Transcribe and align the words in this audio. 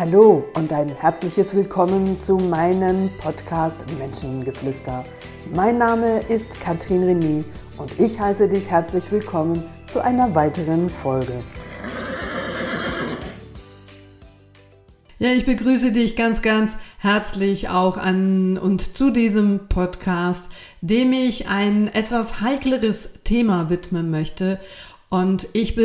Hallo 0.00 0.46
und 0.54 0.72
ein 0.72 0.88
herzliches 0.88 1.54
Willkommen 1.54 2.18
zu 2.22 2.38
meinem 2.38 3.10
Podcast 3.20 3.84
Menschengeflüster. 3.98 5.04
Mein 5.54 5.76
Name 5.76 6.20
ist 6.20 6.58
Katrin 6.58 7.02
René 7.02 7.44
und 7.76 8.00
ich 8.00 8.18
heiße 8.18 8.48
dich 8.48 8.70
herzlich 8.70 9.12
willkommen 9.12 9.62
zu 9.92 10.02
einer 10.02 10.34
weiteren 10.34 10.88
Folge. 10.88 11.44
Ja, 15.18 15.32
ich 15.32 15.44
begrüße 15.44 15.92
dich 15.92 16.16
ganz, 16.16 16.40
ganz 16.40 16.78
herzlich 16.96 17.68
auch 17.68 17.98
an 17.98 18.56
und 18.56 18.96
zu 18.96 19.10
diesem 19.10 19.68
Podcast, 19.68 20.48
dem 20.80 21.12
ich 21.12 21.46
ein 21.46 21.88
etwas 21.88 22.40
heikleres 22.40 23.22
Thema 23.22 23.68
widmen 23.68 24.10
möchte. 24.10 24.60
Und 25.10 25.48
ich 25.52 25.76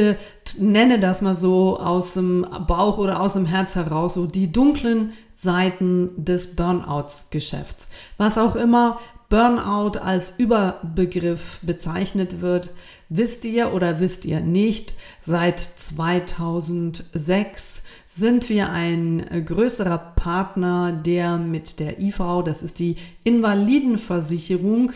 nenne 0.60 1.00
das 1.00 1.24
mal 1.24 1.36
so 1.36 1.80
aus 1.80 2.14
dem 2.14 2.46
Bauch 2.68 3.00
oder 3.00 3.22
aus 3.22 3.34
dem 3.34 3.48
Herz 3.48 3.76
heraus, 3.76 4.14
so 4.14 4.28
die 4.28 4.52
dunklen 4.52 5.14
Seiten 5.34 6.12
des 6.16 6.56
Burnouts-Geschäfts. 6.56 7.88
Was 8.18 8.38
auch 8.38 8.56
immer 8.56 9.00
Burnout 9.28 9.98
als 10.00 10.36
Überbegriff 10.38 11.58
bezeichnet 11.64 12.42
wird, 12.42 12.70
wisst 13.10 13.44
ihr 13.44 13.74
oder 13.74 14.00
wisst 14.00 14.26
ihr 14.26 14.42
nicht, 14.42 14.94
seit 15.20 15.60
2006 15.60 17.82
sind 18.06 18.50
wir 18.50 18.70
ein 18.70 19.44
größerer 19.46 19.98
Partner, 19.98 20.92
der 20.92 21.38
mit 21.38 21.80
der 21.80 22.00
IV, 22.00 22.44
das 22.46 22.62
ist 22.62 22.78
die 22.78 22.98
Invalidenversicherung, 23.24 24.92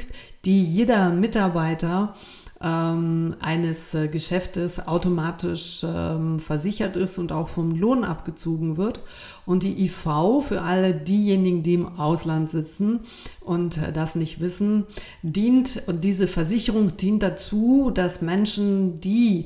die 0.45 0.63
jeder 0.63 1.09
Mitarbeiter 1.09 2.13
ähm, 2.61 3.35
eines 3.39 3.93
äh, 3.93 4.07
Geschäftes 4.09 4.85
automatisch 4.85 5.81
ähm, 5.83 6.39
versichert 6.39 6.97
ist 6.97 7.17
und 7.17 7.31
auch 7.31 7.47
vom 7.47 7.75
Lohn 7.75 8.03
abgezogen 8.03 8.77
wird. 8.77 8.99
Und 9.45 9.63
die 9.63 9.85
IV 9.85 10.41
für 10.41 10.61
alle 10.61 10.93
diejenigen, 10.93 11.63
die 11.63 11.75
im 11.75 11.99
Ausland 11.99 12.49
sitzen 12.49 13.01
und 13.39 13.77
äh, 13.77 13.93
das 13.93 14.15
nicht 14.15 14.41
wissen, 14.41 14.85
dient, 15.21 15.83
und 15.87 16.03
diese 16.03 16.27
Versicherung 16.27 16.97
dient 16.97 17.23
dazu, 17.23 17.91
dass 17.93 18.21
Menschen, 18.21 18.99
die 18.99 19.45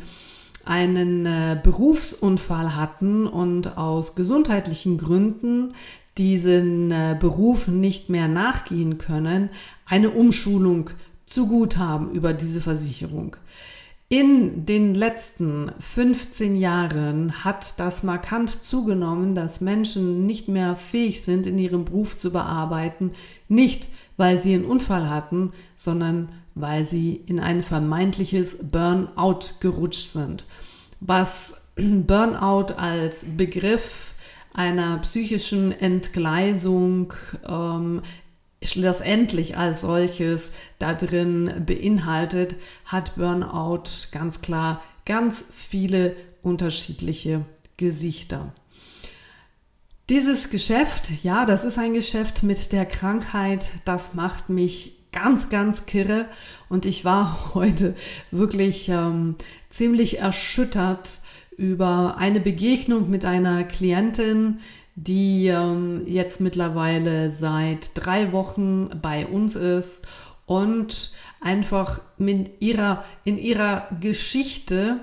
einen 0.66 1.25
äh, 1.25 1.59
Berufsunfall 1.61 2.75
hatten 2.75 3.28
und 3.28 3.78
aus 3.78 4.16
gesundheitlichen 4.16 4.97
Gründen 4.97 5.73
diesen 6.17 6.91
äh, 6.91 7.17
Beruf 7.19 7.67
nicht 7.67 8.09
mehr 8.09 8.28
nachgehen 8.28 8.97
können, 8.97 9.50
eine 9.86 10.09
Umschulung 10.11 10.89
zu 11.34 11.48
gut 11.48 11.78
haben 11.78 12.12
über 12.12 12.34
diese 12.34 12.62
Versicherung. 12.62 13.36
In 14.08 14.67
den 14.67 14.94
letzten 14.94 15.72
15 15.80 16.56
Jahren 16.56 17.44
hat 17.44 17.80
das 17.80 18.03
markant 18.03 18.64
zugenommen, 18.64 19.34
dass 19.34 19.59
Menschen 19.59 20.28
nicht 20.28 20.48
mehr 20.48 20.75
fähig 20.75 21.23
sind, 21.23 21.48
in 21.48 21.58
ihrem 21.58 21.86
Beruf 21.86 22.16
zu 22.16 22.31
bearbeiten, 22.31 23.14
nicht 23.48 23.90
weil 24.16 24.40
sie 24.40 24.53
einen 24.53 24.66
Unfall 24.66 25.09
hatten, 25.09 25.52
sondern 25.75 26.30
weil 26.53 26.84
sie 26.84 27.16
in 27.25 27.40
ein 27.40 27.64
vermeintliches 27.64 28.59
Burnout 28.62 29.56
gerutscht 29.59 30.09
sind. 30.09 30.45
Was 31.00 31.64
Burnout 31.75 32.75
als 32.78 33.25
Begriff 33.36 34.14
einer 34.53 35.00
psychischen 35.00 35.72
Entgleisung 35.72 37.14
ähm, 37.47 38.03
schlussendlich 38.66 39.58
als 39.58 39.81
solches 39.81 40.52
da 40.80 40.94
drin 40.94 41.64
beinhaltet, 41.66 42.56
hat 42.86 43.16
Burnout 43.16 43.83
ganz 44.11 44.42
klar 44.42 44.81
ganz 45.06 45.45
viele 45.52 46.16
unterschiedliche 46.42 47.45
Gesichter. 47.78 48.53
Dieses 50.09 50.50
Geschäft, 50.50 51.09
ja, 51.24 51.46
das 51.46 51.63
ist 51.63 51.78
ein 51.78 51.94
Geschäft 51.94 52.44
mit 52.44 52.72
der 52.72 52.85
Krankheit, 52.85 53.69
das 53.85 54.13
macht 54.13 54.50
mich 54.50 54.97
ganz, 55.13 55.50
ganz 55.50 55.85
kirre 55.85 56.25
und 56.69 56.85
ich 56.85 57.06
war 57.06 57.51
heute 57.53 57.95
wirklich 58.31 58.90
ähm, 58.90 59.35
ziemlich 59.69 60.19
erschüttert 60.19 61.19
über 61.56 62.18
eine 62.18 62.40
Begegnung 62.40 63.09
mit 63.09 63.25
einer 63.25 63.63
Klientin, 63.63 64.59
die 64.96 65.48
ähm, 65.48 66.04
jetzt 66.06 66.40
mittlerweile 66.40 67.31
seit 67.31 67.92
drei 67.96 68.31
Wochen 68.31 68.90
bei 69.02 69.26
uns 69.26 69.56
ist 69.56 70.06
und 70.46 71.12
einfach 71.42 72.02
mit 72.18 72.62
ihrer, 72.62 73.04
in 73.24 73.38
ihrer 73.38 73.88
Geschichte, 74.00 75.00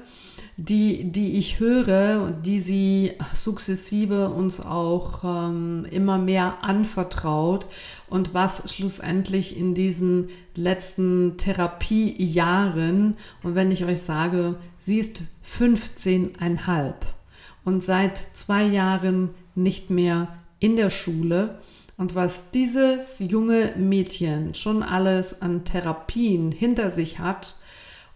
die, 0.56 1.10
die 1.10 1.38
ich 1.38 1.58
höre 1.58 2.22
und 2.22 2.44
die 2.44 2.58
sie 2.58 3.12
sukzessive 3.32 4.28
uns 4.28 4.60
auch 4.60 5.24
ähm, 5.24 5.86
immer 5.90 6.18
mehr 6.18 6.62
anvertraut 6.62 7.66
und 8.10 8.34
was 8.34 8.70
schlussendlich 8.70 9.56
in 9.56 9.74
diesen 9.74 10.28
letzten 10.54 11.38
Therapiejahren, 11.38 13.16
und 13.42 13.54
wenn 13.54 13.70
ich 13.70 13.84
euch 13.86 14.02
sage, 14.02 14.56
sie 14.78 14.98
ist 14.98 15.22
15,5 15.46 16.92
und 17.64 17.82
seit 17.82 18.18
zwei 18.36 18.64
Jahren 18.64 19.30
nicht 19.62 19.90
mehr 19.90 20.28
in 20.58 20.76
der 20.76 20.90
Schule. 20.90 21.58
Und 21.96 22.14
was 22.14 22.50
dieses 22.50 23.18
junge 23.18 23.74
Mädchen 23.76 24.54
schon 24.54 24.82
alles 24.82 25.42
an 25.42 25.64
Therapien 25.64 26.50
hinter 26.50 26.90
sich 26.90 27.18
hat 27.18 27.56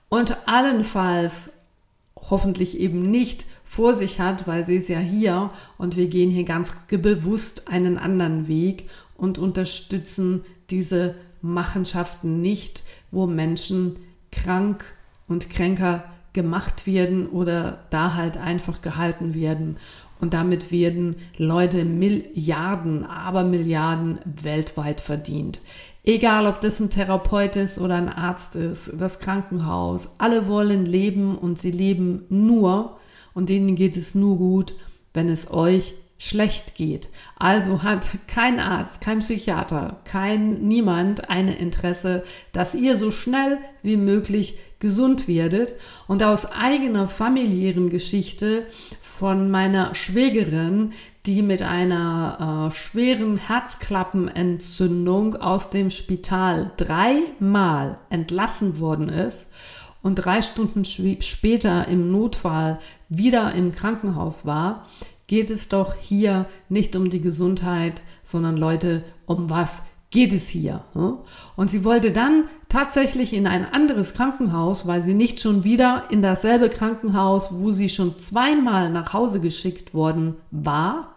und 0.09 0.37
allenfalls 0.47 1.51
hoffentlich 2.31 2.79
eben 2.79 3.11
nicht 3.11 3.45
vor 3.65 3.93
sich 3.93 4.21
hat, 4.21 4.47
weil 4.47 4.65
sie 4.65 4.77
ist 4.77 4.89
ja 4.89 5.01
hier 5.01 5.51
und 5.77 5.97
wir 5.97 6.07
gehen 6.07 6.31
hier 6.31 6.45
ganz 6.45 6.73
bewusst 6.89 7.69
einen 7.69 7.99
anderen 7.99 8.49
Weg 8.49 8.89
und 9.17 9.37
unterstützen 9.37 10.45
diese 10.71 11.15
Machenschaften 11.43 12.41
nicht, 12.41 12.83
wo 13.11 13.27
Menschen 13.27 13.99
krank 14.33 14.95
und 15.29 15.51
kränker 15.51 16.05
gemacht 16.35 16.87
werden 16.87 17.27
oder 17.27 17.79
da 17.89 18.15
halt 18.15 18.37
einfach 18.37 18.83
gehalten 18.83 19.35
werden. 19.35 19.79
Und 20.21 20.35
damit 20.35 20.71
werden 20.71 21.17
Leute 21.39 21.85
Milliarden, 21.85 23.05
aber 23.07 23.45
Milliarden 23.45 24.19
weltweit 24.25 25.01
verdient. 25.01 25.61
Egal, 26.03 26.47
ob 26.47 26.61
das 26.61 26.81
ein 26.81 26.91
Therapeut 26.91 27.57
ist 27.57 27.79
oder 27.79 27.97
ein 27.97 28.11
Arzt 28.11 28.57
ist, 28.57 28.93
das 28.99 29.19
Krankenhaus, 29.19 30.11
alle 30.19 30.47
wollen 30.47 30.85
leben 30.85 31.37
und 31.37 31.61
sie 31.61 31.71
leben 31.71 32.25
nur 32.29 32.99
und 33.33 33.49
denen 33.49 33.75
geht 33.75 33.97
es 33.97 34.15
nur 34.15 34.37
gut, 34.37 34.75
wenn 35.15 35.29
es 35.29 35.51
euch 35.51 35.95
schlecht 36.25 36.75
geht. 36.75 37.09
Also 37.37 37.83
hat 37.83 38.09
kein 38.27 38.59
Arzt, 38.59 39.03
kein 39.03 39.19
Psychiater, 39.19 40.01
kein 40.05 40.55
niemand 40.55 41.29
ein 41.29 41.49
Interesse, 41.49 42.25
dass 42.53 42.75
ihr 42.75 42.97
so 42.97 43.11
schnell 43.11 43.59
wie 43.83 43.99
möglich 43.99 44.59
gesund 44.79 45.29
werdet. 45.29 45.75
Und 46.07 46.23
aus 46.23 46.51
eigener 46.51 47.09
familiären 47.09 47.91
Geschichte 47.91 48.67
von 49.03 49.51
meiner 49.51 49.95
Schwägerin, 49.95 50.95
die 51.27 51.43
mit 51.43 51.63
einer 51.63 52.71
äh, 52.71 52.75
schweren 52.75 53.37
Herzklappenentzündung 53.37 55.37
aus 55.37 55.69
dem 55.69 55.91
Spital 55.91 56.73
dreimal 56.79 57.99
entlassen 58.09 58.79
worden 58.79 59.11
ist 59.11 59.51
und 60.03 60.17
drei 60.17 60.43
Stunden 60.43 60.85
später 60.85 61.89
im 61.89 62.13
Notfall 62.13 62.79
wieder 63.09 63.55
im 63.55 63.73
Krankenhaus 63.73 64.45
war, 64.45 64.85
geht 65.27 65.51
es 65.51 65.69
doch 65.69 65.95
hier 65.95 66.47
nicht 66.69 66.97
um 66.97 67.11
die 67.11 67.21
Gesundheit, 67.21 68.03
sondern 68.23 68.57
Leute, 68.57 69.05
um 69.27 69.49
was 69.51 69.83
geht 70.11 70.33
es 70.33 70.49
hier? 70.49 70.85
Hm? 70.93 71.19
Und 71.57 71.71
sie 71.71 71.85
wollte 71.85 72.13
dann 72.13 72.45
tatsächlich 72.69 73.33
in 73.33 73.47
ein 73.47 73.65
anderes 73.65 74.15
Krankenhaus, 74.15 74.87
weil 74.87 75.03
sie 75.03 75.15
nicht 75.15 75.41
schon 75.41 75.65
wieder 75.65 76.05
in 76.11 76.23
dasselbe 76.23 76.69
Krankenhaus, 76.69 77.49
wo 77.53 77.73
sie 77.73 77.89
schon 77.89 78.19
zweimal 78.19 78.91
nach 78.91 79.13
Hause 79.13 79.41
geschickt 79.41 79.93
worden 79.93 80.37
war, 80.51 81.17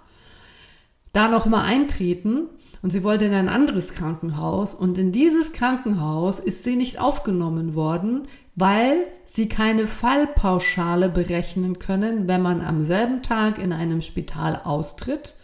da 1.14 1.28
nochmal 1.28 1.66
eintreten. 1.66 2.48
Und 2.82 2.92
sie 2.92 3.04
wollte 3.04 3.26
in 3.26 3.34
ein 3.34 3.50
anderes 3.50 3.94
Krankenhaus. 3.94 4.74
Und 4.74 4.98
in 4.98 5.12
dieses 5.12 5.52
Krankenhaus 5.52 6.40
ist 6.40 6.64
sie 6.64 6.76
nicht 6.76 7.00
aufgenommen 7.00 7.76
worden, 7.76 8.28
weil 8.56 9.06
sie 9.28 9.50
keine 9.50 9.88
Fallpauschale 9.88 11.10
berechnen 11.10 11.80
können, 11.80 12.28
wenn 12.28 12.42
man 12.42 12.62
am 12.62 12.84
selben 12.84 13.22
Tag 13.22 13.60
in 13.60 13.74
einem 13.74 14.02
Spital 14.02 14.62
austritt 14.64 15.36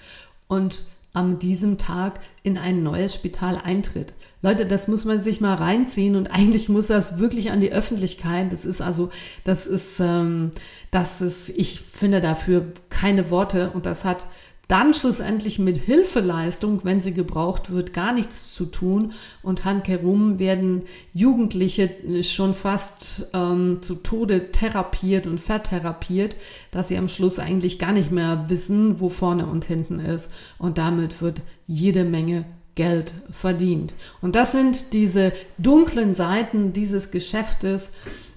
und 0.48 0.80
an 1.14 1.38
diesem 1.38 1.78
Tag 1.78 2.20
in 2.42 2.58
ein 2.58 2.82
neues 2.82 3.14
Spital 3.14 3.62
eintritt. 3.64 4.14
Leute, 4.42 4.66
das 4.66 4.88
muss 4.88 5.06
man 5.06 5.24
sich 5.24 5.42
mal 5.42 5.54
reinziehen 5.54 6.16
und 6.16 6.32
eigentlich 6.32 6.70
muss 6.70 6.88
das 6.88 7.20
wirklich 7.20 7.52
an 7.52 7.62
die 7.62 7.72
Öffentlichkeit. 7.72 8.52
Das 8.52 8.66
ist 8.66 8.82
also, 8.82 9.10
das 9.44 9.68
ist, 9.68 10.00
ähm, 10.00 10.52
das 10.90 11.22
ist, 11.22 11.50
ich 11.50 11.82
finde 11.82 12.20
dafür 12.20 12.66
keine 12.90 13.30
Worte 13.30 13.70
und 13.74 13.86
das 13.86 14.04
hat 14.04 14.26
dann 14.68 14.94
schlussendlich 14.94 15.60
mit 15.60 15.78
Hilfeleistung, 15.78 16.82
wenn 16.84 17.02
sie 17.02 17.14
gebraucht 17.14 17.72
wird, 17.72 17.94
gar 17.94 18.14
nichts 18.14 18.54
zu 18.54 18.66
tun. 18.66 19.12
Und 19.42 19.66
handkerum 19.66 20.40
werden 20.40 20.84
Jugendliche 21.14 22.24
schon 22.24 22.54
fast 22.54 23.28
ähm, 23.34 23.80
zu 23.82 23.96
Tode 23.96 24.52
therapiert 24.52 25.28
und 25.28 25.40
vertherapiert, 25.40 26.36
dass 26.72 26.88
sie 26.88 26.98
am 26.98 27.10
Schluss 27.10 27.40
eigentlich 27.40 27.78
gar 27.78 27.92
nicht 27.92 28.12
mehr 28.12 28.46
wissen, 28.48 29.00
wo 29.00 29.10
vorne 29.10 29.46
und 29.46 29.66
hinten 29.66 30.00
ist. 30.00 30.30
Und 30.58 30.78
damit 30.78 31.22
wird 31.22 31.42
jede 31.68 32.06
Menge 32.06 32.46
Geld 32.76 33.14
verdient. 33.32 33.94
Und 34.22 34.36
das 34.36 34.52
sind 34.54 34.94
diese 34.94 35.34
dunklen 35.58 36.16
Seiten 36.16 36.74
dieses 36.74 37.12
Geschäftes, 37.12 37.92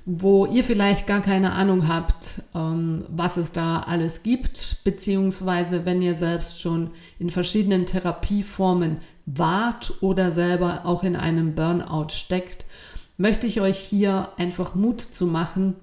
wo 0.08 0.46
ihr 0.46 0.62
vielleicht 0.62 1.08
gar 1.08 1.20
keine 1.20 1.52
Ahnung 1.52 1.88
habt, 1.88 2.42
ähm, 2.54 3.04
was 3.08 3.36
es 3.36 3.50
da 3.50 3.80
alles 3.80 4.22
gibt, 4.22 4.78
beziehungsweise 4.84 5.84
wenn 5.84 6.00
ihr 6.00 6.14
selbst 6.14 6.62
schon 6.62 6.92
in 7.18 7.28
verschiedenen 7.28 7.86
Therapieformen 7.86 8.98
wart 9.26 9.94
oder 10.02 10.30
selber 10.30 10.86
auch 10.86 11.02
in 11.02 11.16
einem 11.16 11.56
Burnout 11.56 12.10
steckt, 12.10 12.66
möchte 13.16 13.48
ich 13.48 13.60
euch 13.60 13.78
hier 13.78 14.28
einfach 14.36 14.76
Mut 14.76 15.00
zu 15.00 15.26
machen, 15.26 15.74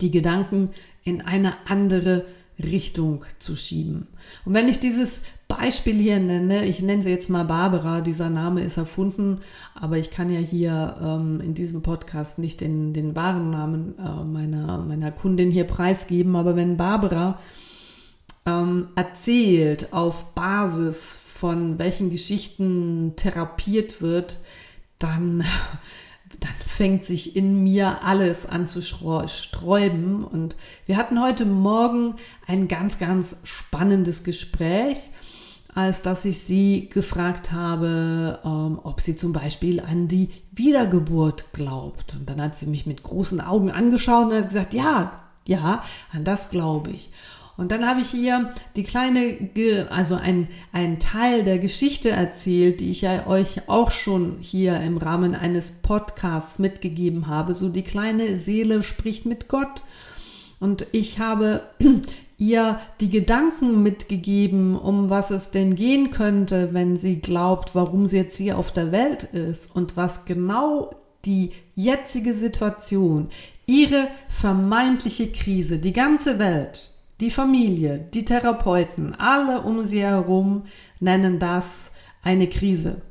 die 0.00 0.10
Gedanken 0.10 0.70
in 1.04 1.20
eine 1.20 1.54
andere 1.68 2.24
Richtung 2.62 3.24
zu 3.38 3.54
schieben. 3.54 4.06
Und 4.44 4.54
wenn 4.54 4.68
ich 4.68 4.80
dieses 4.80 5.22
Beispiel 5.48 5.94
hier 5.94 6.18
nenne, 6.18 6.64
ich 6.64 6.80
nenne 6.80 7.02
sie 7.02 7.10
jetzt 7.10 7.30
mal 7.30 7.44
Barbara, 7.44 8.00
dieser 8.00 8.30
Name 8.30 8.62
ist 8.62 8.76
erfunden, 8.76 9.40
aber 9.74 9.98
ich 9.98 10.10
kann 10.10 10.30
ja 10.30 10.40
hier 10.40 10.96
ähm, 11.02 11.40
in 11.40 11.54
diesem 11.54 11.82
Podcast 11.82 12.38
nicht 12.38 12.60
den, 12.60 12.94
den 12.94 13.14
wahren 13.14 13.50
Namen 13.50 13.94
äh, 13.98 14.24
meiner, 14.24 14.78
meiner 14.78 15.12
Kundin 15.12 15.50
hier 15.50 15.64
preisgeben, 15.64 16.34
aber 16.34 16.56
wenn 16.56 16.76
Barbara 16.76 17.38
ähm, 18.46 18.88
erzählt 18.96 19.92
auf 19.92 20.34
Basis 20.34 21.16
von 21.16 21.78
welchen 21.78 22.10
Geschichten 22.10 23.12
therapiert 23.16 24.00
wird, 24.00 24.40
dann 24.98 25.44
dann 26.40 26.54
fängt 26.66 27.04
sich 27.04 27.36
in 27.36 27.62
mir 27.62 28.02
alles 28.02 28.46
an 28.46 28.68
zu 28.68 28.82
sträuben. 28.82 30.24
Und 30.24 30.56
wir 30.86 30.96
hatten 30.96 31.22
heute 31.22 31.44
Morgen 31.44 32.14
ein 32.46 32.68
ganz, 32.68 32.98
ganz 32.98 33.38
spannendes 33.44 34.24
Gespräch, 34.24 34.96
als 35.74 36.02
dass 36.02 36.24
ich 36.24 36.40
sie 36.40 36.88
gefragt 36.88 37.52
habe, 37.52 38.40
ähm, 38.44 38.80
ob 38.82 39.00
sie 39.00 39.16
zum 39.16 39.32
Beispiel 39.32 39.80
an 39.80 40.08
die 40.08 40.30
Wiedergeburt 40.52 41.52
glaubt. 41.52 42.14
Und 42.14 42.28
dann 42.30 42.40
hat 42.40 42.56
sie 42.56 42.66
mich 42.66 42.86
mit 42.86 43.02
großen 43.02 43.40
Augen 43.40 43.70
angeschaut 43.70 44.26
und 44.26 44.34
hat 44.34 44.48
gesagt, 44.48 44.74
ja, 44.74 45.22
ja, 45.46 45.82
an 46.12 46.24
das 46.24 46.50
glaube 46.50 46.90
ich. 46.90 47.10
Und 47.56 47.72
dann 47.72 47.86
habe 47.86 48.02
ich 48.02 48.08
hier 48.08 48.50
die 48.76 48.82
kleine, 48.82 49.38
also 49.88 50.14
ein, 50.14 50.48
ein 50.72 51.00
Teil 51.00 51.42
der 51.42 51.58
Geschichte 51.58 52.10
erzählt, 52.10 52.80
die 52.80 52.90
ich 52.90 53.00
ja 53.00 53.26
euch 53.26 53.68
auch 53.68 53.90
schon 53.90 54.36
hier 54.40 54.78
im 54.80 54.98
Rahmen 54.98 55.34
eines 55.34 55.70
Podcasts 55.70 56.58
mitgegeben 56.58 57.28
habe. 57.28 57.54
So 57.54 57.70
die 57.70 57.82
kleine 57.82 58.36
Seele 58.36 58.82
spricht 58.82 59.24
mit 59.24 59.48
Gott. 59.48 59.82
Und 60.60 60.86
ich 60.92 61.18
habe 61.18 61.62
ihr 62.38 62.78
die 63.00 63.08
Gedanken 63.08 63.82
mitgegeben, 63.82 64.76
um 64.76 65.08
was 65.08 65.30
es 65.30 65.50
denn 65.50 65.74
gehen 65.74 66.10
könnte, 66.10 66.74
wenn 66.74 66.96
sie 66.98 67.20
glaubt, 67.20 67.74
warum 67.74 68.06
sie 68.06 68.18
jetzt 68.18 68.36
hier 68.36 68.58
auf 68.58 68.72
der 68.72 68.92
Welt 68.92 69.24
ist 69.24 69.74
und 69.74 69.96
was 69.96 70.26
genau 70.26 70.90
die 71.24 71.52
jetzige 71.74 72.34
Situation, 72.34 73.28
ihre 73.64 74.08
vermeintliche 74.28 75.32
Krise, 75.32 75.78
die 75.78 75.94
ganze 75.94 76.38
Welt, 76.38 76.92
die 77.20 77.30
Familie, 77.30 78.06
die 78.12 78.24
Therapeuten, 78.24 79.14
alle 79.14 79.62
um 79.62 79.86
sie 79.86 80.02
herum 80.02 80.64
nennen 81.00 81.38
das 81.38 81.92
eine 82.22 82.48
Krise. 82.48 83.02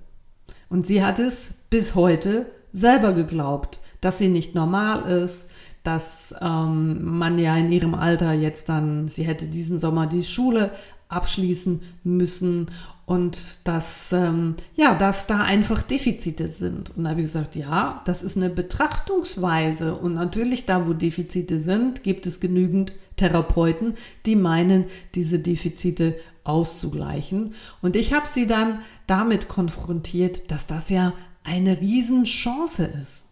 Und 0.69 0.85
sie 0.85 1.03
hat 1.03 1.19
es 1.19 1.53
bis 1.69 1.95
heute 1.95 2.47
selber 2.73 3.13
geglaubt, 3.13 3.79
dass 4.01 4.17
sie 4.17 4.27
nicht 4.27 4.53
normal 4.55 5.09
ist, 5.09 5.47
dass 5.83 6.33
ähm, 6.41 7.17
man 7.17 7.37
ja 7.37 7.55
in 7.55 7.71
ihrem 7.71 7.95
Alter 7.95 8.33
jetzt 8.33 8.69
dann, 8.69 9.07
sie 9.07 9.23
hätte 9.23 9.47
diesen 9.47 9.79
Sommer 9.79 10.07
die 10.07 10.23
Schule 10.23 10.71
abschließen 11.07 11.81
müssen 12.03 12.71
und 13.05 13.67
dass, 13.67 14.11
ähm, 14.13 14.55
ja, 14.75 14.95
dass 14.95 15.27
da 15.27 15.41
einfach 15.41 15.83
Defizite 15.83 16.51
sind. 16.51 16.95
Und 16.97 17.03
da 17.03 17.11
habe 17.11 17.21
ich 17.21 17.27
gesagt, 17.27 17.55
ja, 17.55 18.01
das 18.05 18.23
ist 18.23 18.35
eine 18.35 18.49
Betrachtungsweise. 18.49 19.95
Und 19.95 20.15
natürlich, 20.15 20.65
da 20.65 20.87
wo 20.87 20.93
Defizite 20.93 21.59
sind, 21.59 22.01
gibt 22.01 22.25
es 22.25 22.39
genügend 22.39 22.93
Therapeuten, 23.15 23.93
die 24.25 24.35
meinen, 24.35 24.85
diese 25.13 25.37
Defizite 25.37 26.15
auszugleichen. 26.43 27.53
Und 27.81 27.95
ich 27.95 28.11
habe 28.13 28.27
sie 28.27 28.47
dann 28.47 28.79
damit 29.05 29.49
konfrontiert, 29.49 30.49
dass 30.49 30.65
das 30.65 30.89
ja 30.89 31.13
eine 31.43 31.79
Riesenchance 31.79 32.85
ist. 32.85 33.25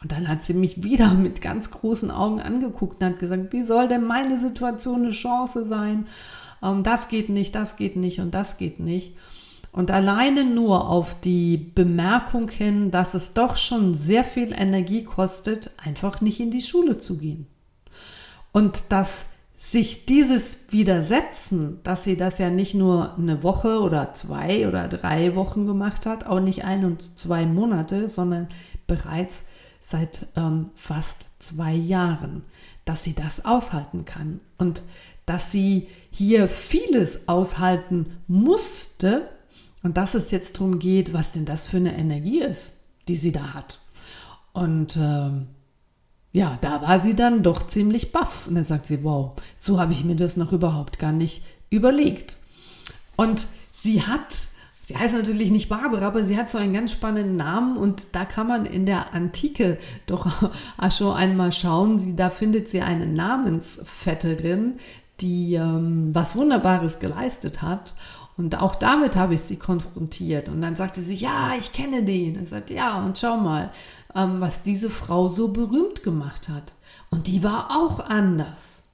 Und 0.00 0.12
dann 0.12 0.28
hat 0.28 0.44
sie 0.44 0.54
mich 0.54 0.84
wieder 0.84 1.14
mit 1.14 1.40
ganz 1.40 1.72
großen 1.72 2.12
Augen 2.12 2.40
angeguckt 2.40 3.00
und 3.00 3.06
hat 3.06 3.18
gesagt, 3.18 3.52
wie 3.52 3.64
soll 3.64 3.88
denn 3.88 4.04
meine 4.04 4.38
Situation 4.38 5.02
eine 5.02 5.10
Chance 5.10 5.64
sein? 5.64 6.06
Ähm, 6.62 6.82
das 6.82 7.08
geht 7.08 7.28
nicht, 7.28 7.54
das 7.54 7.76
geht 7.76 7.96
nicht 7.96 8.20
und 8.20 8.32
das 8.32 8.56
geht 8.56 8.80
nicht. 8.80 9.14
Und 9.72 9.90
alleine 9.90 10.44
nur 10.44 10.88
auf 10.88 11.18
die 11.20 11.56
Bemerkung 11.56 12.48
hin, 12.48 12.90
dass 12.90 13.14
es 13.14 13.34
doch 13.34 13.56
schon 13.56 13.94
sehr 13.94 14.24
viel 14.24 14.52
Energie 14.52 15.04
kostet, 15.04 15.70
einfach 15.84 16.20
nicht 16.20 16.40
in 16.40 16.50
die 16.50 16.62
Schule 16.62 16.98
zu 16.98 17.18
gehen. 17.18 17.46
Und 18.52 18.90
dass 18.90 19.26
sich 19.58 20.06
dieses 20.06 20.72
Widersetzen, 20.72 21.80
dass 21.82 22.04
sie 22.04 22.16
das 22.16 22.38
ja 22.38 22.48
nicht 22.48 22.74
nur 22.74 23.16
eine 23.18 23.42
Woche 23.42 23.80
oder 23.80 24.14
zwei 24.14 24.66
oder 24.66 24.88
drei 24.88 25.34
Wochen 25.34 25.66
gemacht 25.66 26.06
hat, 26.06 26.26
auch 26.26 26.40
nicht 26.40 26.64
ein 26.64 26.84
und 26.84 27.18
zwei 27.18 27.44
Monate, 27.44 28.08
sondern 28.08 28.48
bereits 28.86 29.42
seit 29.80 30.26
ähm, 30.36 30.70
fast 30.74 31.26
zwei 31.38 31.74
Jahren, 31.74 32.44
dass 32.84 33.04
sie 33.04 33.14
das 33.14 33.44
aushalten 33.44 34.04
kann. 34.04 34.40
Und 34.58 34.82
dass 35.28 35.52
sie 35.52 35.88
hier 36.10 36.48
vieles 36.48 37.28
aushalten 37.28 38.18
musste 38.26 39.28
und 39.82 39.96
dass 39.96 40.14
es 40.14 40.30
jetzt 40.30 40.56
darum 40.56 40.78
geht, 40.78 41.12
was 41.12 41.32
denn 41.32 41.44
das 41.44 41.66
für 41.66 41.76
eine 41.76 41.96
Energie 41.96 42.40
ist, 42.40 42.72
die 43.08 43.16
sie 43.16 43.32
da 43.32 43.54
hat. 43.54 43.78
Und 44.52 44.96
ähm, 44.96 45.48
ja, 46.32 46.58
da 46.60 46.82
war 46.82 47.00
sie 47.00 47.14
dann 47.14 47.42
doch 47.42 47.66
ziemlich 47.68 48.12
baff. 48.12 48.46
Und 48.46 48.54
dann 48.54 48.64
sagt 48.64 48.86
sie, 48.86 49.04
wow, 49.04 49.34
so 49.56 49.80
habe 49.80 49.92
ich 49.92 50.04
mir 50.04 50.16
das 50.16 50.36
noch 50.36 50.52
überhaupt 50.52 50.98
gar 50.98 51.12
nicht 51.12 51.42
überlegt. 51.70 52.36
Und 53.16 53.46
sie 53.72 54.02
hat, 54.02 54.48
sie 54.82 54.96
heißt 54.96 55.14
natürlich 55.14 55.50
nicht 55.50 55.68
Barbara, 55.68 56.06
aber 56.06 56.24
sie 56.24 56.36
hat 56.36 56.50
so 56.50 56.58
einen 56.58 56.72
ganz 56.72 56.92
spannenden 56.92 57.36
Namen 57.36 57.76
und 57.76 58.14
da 58.14 58.24
kann 58.24 58.46
man 58.46 58.66
in 58.66 58.86
der 58.86 59.14
Antike 59.14 59.78
doch 60.06 60.50
schon 60.90 61.14
einmal 61.14 61.52
schauen. 61.52 61.98
Sie, 61.98 62.14
da 62.14 62.30
findet 62.30 62.68
sie 62.68 62.82
eine 62.82 63.06
Namensvetterin, 63.06 64.78
die 65.20 65.54
ähm, 65.54 66.14
was 66.14 66.36
Wunderbares 66.36 66.98
geleistet 66.98 67.62
hat. 67.62 67.94
Und 68.36 68.56
auch 68.60 68.76
damit 68.76 69.16
habe 69.16 69.34
ich 69.34 69.40
sie 69.40 69.56
konfrontiert. 69.56 70.48
Und 70.48 70.62
dann 70.62 70.76
sagte 70.76 71.00
sie, 71.00 71.16
ja, 71.16 71.52
ich 71.58 71.72
kenne 71.72 72.04
den. 72.04 72.36
Er 72.36 72.46
sagt, 72.46 72.70
ja, 72.70 73.00
und 73.02 73.18
schau 73.18 73.36
mal, 73.36 73.70
ähm, 74.14 74.40
was 74.40 74.62
diese 74.62 74.90
Frau 74.90 75.28
so 75.28 75.48
berühmt 75.48 76.02
gemacht 76.04 76.48
hat. 76.48 76.74
Und 77.10 77.26
die 77.26 77.42
war 77.42 77.76
auch 77.76 77.98
anders. 78.00 78.84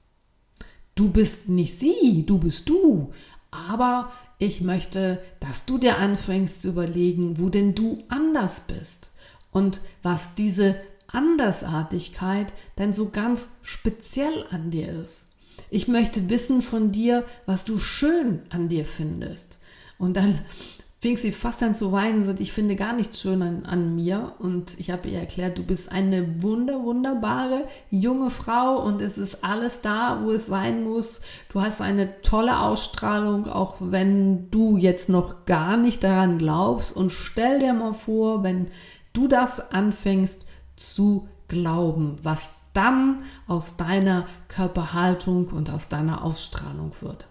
Du 0.95 1.09
bist 1.09 1.47
nicht 1.47 1.79
sie, 1.79 2.25
du 2.25 2.39
bist 2.39 2.67
du. 2.69 3.11
Aber 3.51 4.11
ich 4.39 4.61
möchte, 4.61 5.21
dass 5.39 5.65
du 5.65 5.77
dir 5.77 5.97
anfängst 5.97 6.61
zu 6.61 6.69
überlegen, 6.69 7.39
wo 7.39 7.49
denn 7.49 7.75
du 7.75 8.03
anders 8.09 8.61
bist. 8.61 9.11
Und 9.51 9.79
was 10.01 10.35
diese 10.35 10.75
Andersartigkeit 11.11 12.51
denn 12.77 12.93
so 12.93 13.09
ganz 13.09 13.49
speziell 13.61 14.45
an 14.49 14.71
dir 14.71 14.91
ist. 15.03 15.24
Ich 15.69 15.87
möchte 15.87 16.29
wissen 16.29 16.61
von 16.61 16.91
dir, 16.91 17.23
was 17.45 17.65
du 17.65 17.79
schön 17.79 18.41
an 18.49 18.69
dir 18.69 18.85
findest. 18.85 19.57
Und 19.97 20.17
dann 20.17 20.39
fing 20.99 21.17
sie 21.17 21.31
fast 21.31 21.61
an 21.61 21.75
zu 21.75 21.91
weinen 21.91 22.17
und 22.17 22.23
sagte, 22.23 22.41
ich 22.41 22.51
finde 22.51 22.75
gar 22.75 22.93
nichts 22.93 23.21
schön 23.21 23.41
an, 23.41 23.65
an 23.65 23.95
mir. 23.95 24.33
Und 24.39 24.79
ich 24.79 24.89
habe 24.89 25.07
ihr 25.07 25.19
erklärt, 25.19 25.57
du 25.57 25.63
bist 25.63 25.91
eine 25.91 26.41
wunder, 26.41 26.83
wunderbare 26.83 27.65
junge 27.91 28.31
Frau 28.31 28.83
und 28.83 29.01
es 29.01 29.17
ist 29.17 29.43
alles 29.43 29.81
da, 29.81 30.21
wo 30.23 30.31
es 30.31 30.47
sein 30.47 30.83
muss. 30.83 31.21
Du 31.49 31.61
hast 31.61 31.81
eine 31.81 32.21
tolle 32.21 32.59
Ausstrahlung, 32.59 33.47
auch 33.47 33.75
wenn 33.79 34.49
du 34.49 34.77
jetzt 34.77 35.09
noch 35.09 35.45
gar 35.45 35.77
nicht 35.77 36.03
daran 36.03 36.39
glaubst. 36.39 36.95
Und 36.95 37.11
stell 37.11 37.59
dir 37.59 37.73
mal 37.73 37.93
vor, 37.93 38.43
wenn 38.43 38.67
du 39.13 39.27
das 39.27 39.71
anfängst 39.71 40.45
zu 40.75 41.27
glauben, 41.47 42.17
was 42.23 42.54
dann 42.75 43.23
aus 43.47 43.77
deiner 43.77 44.25
Körperhaltung 44.47 45.47
und 45.47 45.69
aus 45.69 45.89
deiner 45.89 46.23
Ausstrahlung 46.23 46.91
wird. 47.01 47.25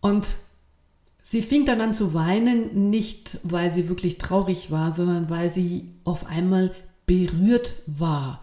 Und 0.00 0.36
sie 1.22 1.42
fing 1.42 1.64
dann 1.64 1.80
an 1.80 1.94
zu 1.94 2.14
weinen, 2.14 2.90
nicht 2.90 3.38
weil 3.42 3.70
sie 3.70 3.88
wirklich 3.88 4.18
traurig 4.18 4.70
war, 4.70 4.92
sondern 4.92 5.30
weil 5.30 5.50
sie 5.50 5.86
auf 6.04 6.26
einmal 6.26 6.72
berührt 7.06 7.74
war, 7.86 8.42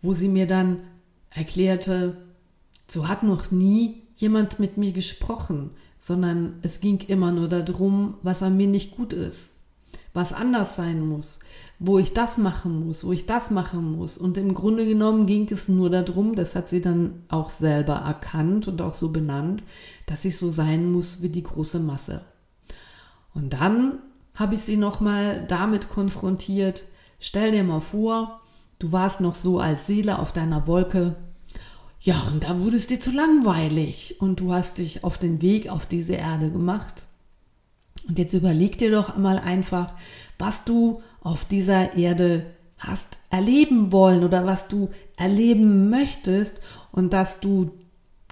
wo 0.00 0.14
sie 0.14 0.28
mir 0.28 0.46
dann 0.46 0.80
erklärte, 1.30 2.16
so 2.88 3.08
hat 3.08 3.22
noch 3.22 3.50
nie 3.50 4.02
jemand 4.16 4.58
mit 4.58 4.76
mir 4.76 4.92
gesprochen, 4.92 5.70
sondern 5.98 6.58
es 6.62 6.80
ging 6.80 7.00
immer 7.00 7.32
nur 7.32 7.48
darum, 7.48 8.14
was 8.22 8.42
an 8.42 8.56
mir 8.56 8.66
nicht 8.66 8.96
gut 8.96 9.12
ist, 9.12 9.52
was 10.14 10.32
anders 10.32 10.76
sein 10.76 11.06
muss, 11.06 11.38
wo 11.78 11.98
ich 11.98 12.12
das 12.12 12.38
machen 12.38 12.86
muss, 12.86 13.04
wo 13.04 13.12
ich 13.12 13.26
das 13.26 13.50
machen 13.50 13.96
muss. 13.96 14.18
Und 14.18 14.36
im 14.36 14.54
Grunde 14.54 14.86
genommen 14.86 15.26
ging 15.26 15.50
es 15.50 15.68
nur 15.68 15.90
darum, 15.90 16.34
das 16.34 16.54
hat 16.54 16.68
sie 16.68 16.80
dann 16.80 17.22
auch 17.28 17.50
selber 17.50 17.94
erkannt 17.94 18.68
und 18.68 18.82
auch 18.82 18.94
so 18.94 19.10
benannt, 19.10 19.62
dass 20.06 20.24
ich 20.24 20.36
so 20.36 20.50
sein 20.50 20.92
muss 20.92 21.22
wie 21.22 21.30
die 21.30 21.42
große 21.42 21.80
Masse. 21.80 22.22
Und 23.34 23.54
dann 23.54 23.98
habe 24.34 24.54
ich 24.54 24.60
sie 24.60 24.76
nochmal 24.76 25.44
damit 25.46 25.88
konfrontiert, 25.88 26.84
stell 27.18 27.52
dir 27.52 27.64
mal 27.64 27.80
vor, 27.80 28.40
du 28.78 28.92
warst 28.92 29.20
noch 29.20 29.34
so 29.34 29.58
als 29.58 29.86
Seele 29.86 30.18
auf 30.18 30.32
deiner 30.32 30.66
Wolke, 30.66 31.16
ja, 32.04 32.20
und 32.32 32.42
da 32.42 32.58
wurde 32.58 32.76
es 32.76 32.88
dir 32.88 32.98
zu 32.98 33.12
langweilig 33.12 34.16
und 34.20 34.40
du 34.40 34.52
hast 34.52 34.78
dich 34.78 35.04
auf 35.04 35.18
den 35.18 35.40
Weg 35.40 35.68
auf 35.68 35.86
diese 35.86 36.14
Erde 36.14 36.50
gemacht. 36.50 37.04
Und 38.08 38.18
jetzt 38.18 38.34
überleg 38.34 38.78
dir 38.78 38.90
doch 38.90 39.16
mal 39.16 39.38
einfach, 39.38 39.94
was 40.38 40.64
du 40.64 41.00
auf 41.20 41.44
dieser 41.44 41.96
Erde 41.96 42.46
hast 42.78 43.20
erleben 43.30 43.92
wollen 43.92 44.24
oder 44.24 44.44
was 44.44 44.68
du 44.68 44.88
erleben 45.16 45.88
möchtest 45.88 46.60
und 46.90 47.12
dass 47.12 47.40
du 47.40 47.70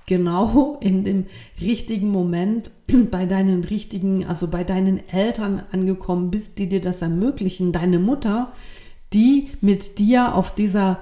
genau 0.06 0.78
in 0.80 1.04
dem 1.04 1.24
richtigen 1.60 2.10
Moment 2.10 2.70
bei 3.10 3.26
deinen 3.26 3.64
richtigen, 3.64 4.26
also 4.26 4.48
bei 4.48 4.64
deinen 4.64 5.08
Eltern 5.08 5.62
angekommen 5.72 6.30
bist, 6.30 6.58
die 6.58 6.68
dir 6.68 6.80
das 6.80 7.00
ermöglichen. 7.02 7.72
Deine 7.72 7.98
Mutter, 7.98 8.52
die 9.12 9.50
mit 9.60 9.98
dir 9.98 10.34
auf 10.34 10.54
dieser 10.54 11.00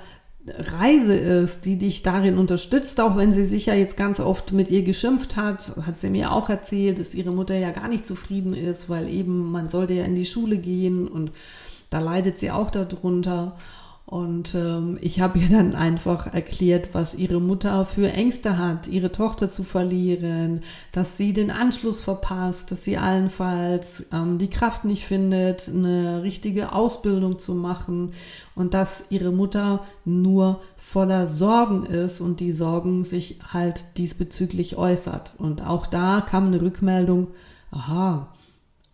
Reise 0.56 1.14
ist, 1.14 1.64
die 1.64 1.76
dich 1.76 2.02
darin 2.02 2.38
unterstützt, 2.38 3.00
auch 3.00 3.16
wenn 3.16 3.32
sie 3.32 3.44
sicher 3.44 3.74
jetzt 3.74 3.96
ganz 3.96 4.20
oft 4.20 4.52
mit 4.52 4.70
ihr 4.70 4.82
geschimpft 4.82 5.36
hat, 5.36 5.72
hat 5.82 6.00
sie 6.00 6.10
mir 6.10 6.32
auch 6.32 6.48
erzählt, 6.48 6.98
dass 6.98 7.14
ihre 7.14 7.32
Mutter 7.32 7.56
ja 7.56 7.70
gar 7.70 7.88
nicht 7.88 8.06
zufrieden 8.06 8.54
ist, 8.54 8.88
weil 8.88 9.08
eben 9.08 9.50
man 9.50 9.68
sollte 9.68 9.94
ja 9.94 10.04
in 10.04 10.14
die 10.14 10.26
Schule 10.26 10.58
gehen 10.58 11.08
und 11.08 11.32
da 11.90 12.00
leidet 12.00 12.38
sie 12.38 12.50
auch 12.50 12.70
darunter. 12.70 13.56
Und 14.08 14.54
ähm, 14.54 14.96
ich 15.02 15.20
habe 15.20 15.38
ihr 15.38 15.50
dann 15.50 15.74
einfach 15.74 16.32
erklärt, 16.32 16.94
was 16.94 17.14
ihre 17.14 17.42
Mutter 17.42 17.84
für 17.84 18.10
Ängste 18.10 18.56
hat, 18.56 18.88
ihre 18.88 19.12
Tochter 19.12 19.50
zu 19.50 19.64
verlieren, 19.64 20.60
dass 20.92 21.18
sie 21.18 21.34
den 21.34 21.50
Anschluss 21.50 22.00
verpasst, 22.00 22.70
dass 22.70 22.84
sie 22.84 22.96
allenfalls 22.96 24.06
ähm, 24.10 24.38
die 24.38 24.48
Kraft 24.48 24.86
nicht 24.86 25.04
findet, 25.04 25.68
eine 25.68 26.22
richtige 26.22 26.72
Ausbildung 26.72 27.38
zu 27.38 27.54
machen 27.54 28.14
und 28.54 28.72
dass 28.72 29.04
ihre 29.10 29.30
Mutter 29.30 29.84
nur 30.06 30.62
voller 30.78 31.26
Sorgen 31.26 31.84
ist 31.84 32.22
und 32.22 32.40
die 32.40 32.52
Sorgen 32.52 33.04
sich 33.04 33.38
halt 33.52 33.98
diesbezüglich 33.98 34.78
äußert. 34.78 35.34
Und 35.36 35.62
auch 35.62 35.86
da 35.86 36.22
kam 36.22 36.46
eine 36.46 36.62
Rückmeldung, 36.62 37.26
aha, 37.70 38.32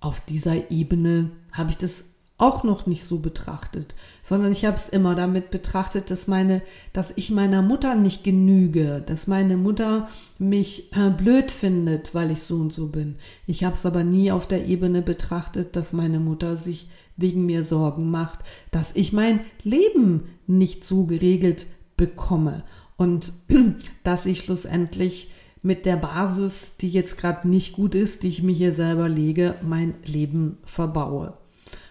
auf 0.00 0.21
dieser 0.23 0.73
Ebene 0.73 1.30
habe 1.52 1.71
ich 1.71 1.78
das 1.78 2.06
auch 2.36 2.64
noch 2.64 2.86
nicht 2.86 3.04
so 3.04 3.20
betrachtet, 3.20 3.94
sondern 4.24 4.50
ich 4.50 4.64
habe 4.64 4.76
es 4.76 4.88
immer 4.88 5.14
damit 5.14 5.50
betrachtet, 5.50 6.10
dass 6.10 6.26
meine, 6.26 6.62
dass 6.92 7.12
ich 7.14 7.30
meiner 7.30 7.62
Mutter 7.62 7.94
nicht 7.94 8.24
genüge, 8.24 9.02
dass 9.06 9.28
meine 9.28 9.56
Mutter 9.56 10.08
mich 10.40 10.92
äh, 10.96 11.10
blöd 11.10 11.52
findet, 11.52 12.12
weil 12.12 12.32
ich 12.32 12.42
so 12.42 12.56
und 12.56 12.72
so 12.72 12.88
bin. 12.88 13.16
Ich 13.46 13.62
habe 13.62 13.76
es 13.76 13.86
aber 13.86 14.02
nie 14.02 14.32
auf 14.32 14.48
der 14.48 14.66
Ebene 14.66 15.00
betrachtet, 15.00 15.76
dass 15.76 15.92
meine 15.92 16.18
Mutter 16.18 16.56
sich 16.56 16.88
wegen 17.16 17.46
mir 17.46 17.62
Sorgen 17.62 18.10
macht, 18.10 18.40
dass 18.72 18.90
ich 18.96 19.12
mein 19.12 19.40
Leben 19.62 20.24
nicht 20.48 20.84
so 20.84 21.06
geregelt 21.06 21.66
bekomme 21.96 22.64
und 22.96 23.32
dass 24.02 24.26
ich 24.26 24.40
schlussendlich 24.40 25.30
mit 25.62 25.86
der 25.86 25.96
Basis, 25.96 26.76
die 26.78 26.90
jetzt 26.90 27.16
gerade 27.16 27.48
nicht 27.48 27.74
gut 27.74 27.94
ist, 27.94 28.24
die 28.24 28.28
ich 28.28 28.42
mir 28.42 28.52
hier 28.52 28.74
selber 28.74 29.08
lege, 29.08 29.54
mein 29.62 29.94
Leben 30.04 30.58
verbaue. 30.64 31.34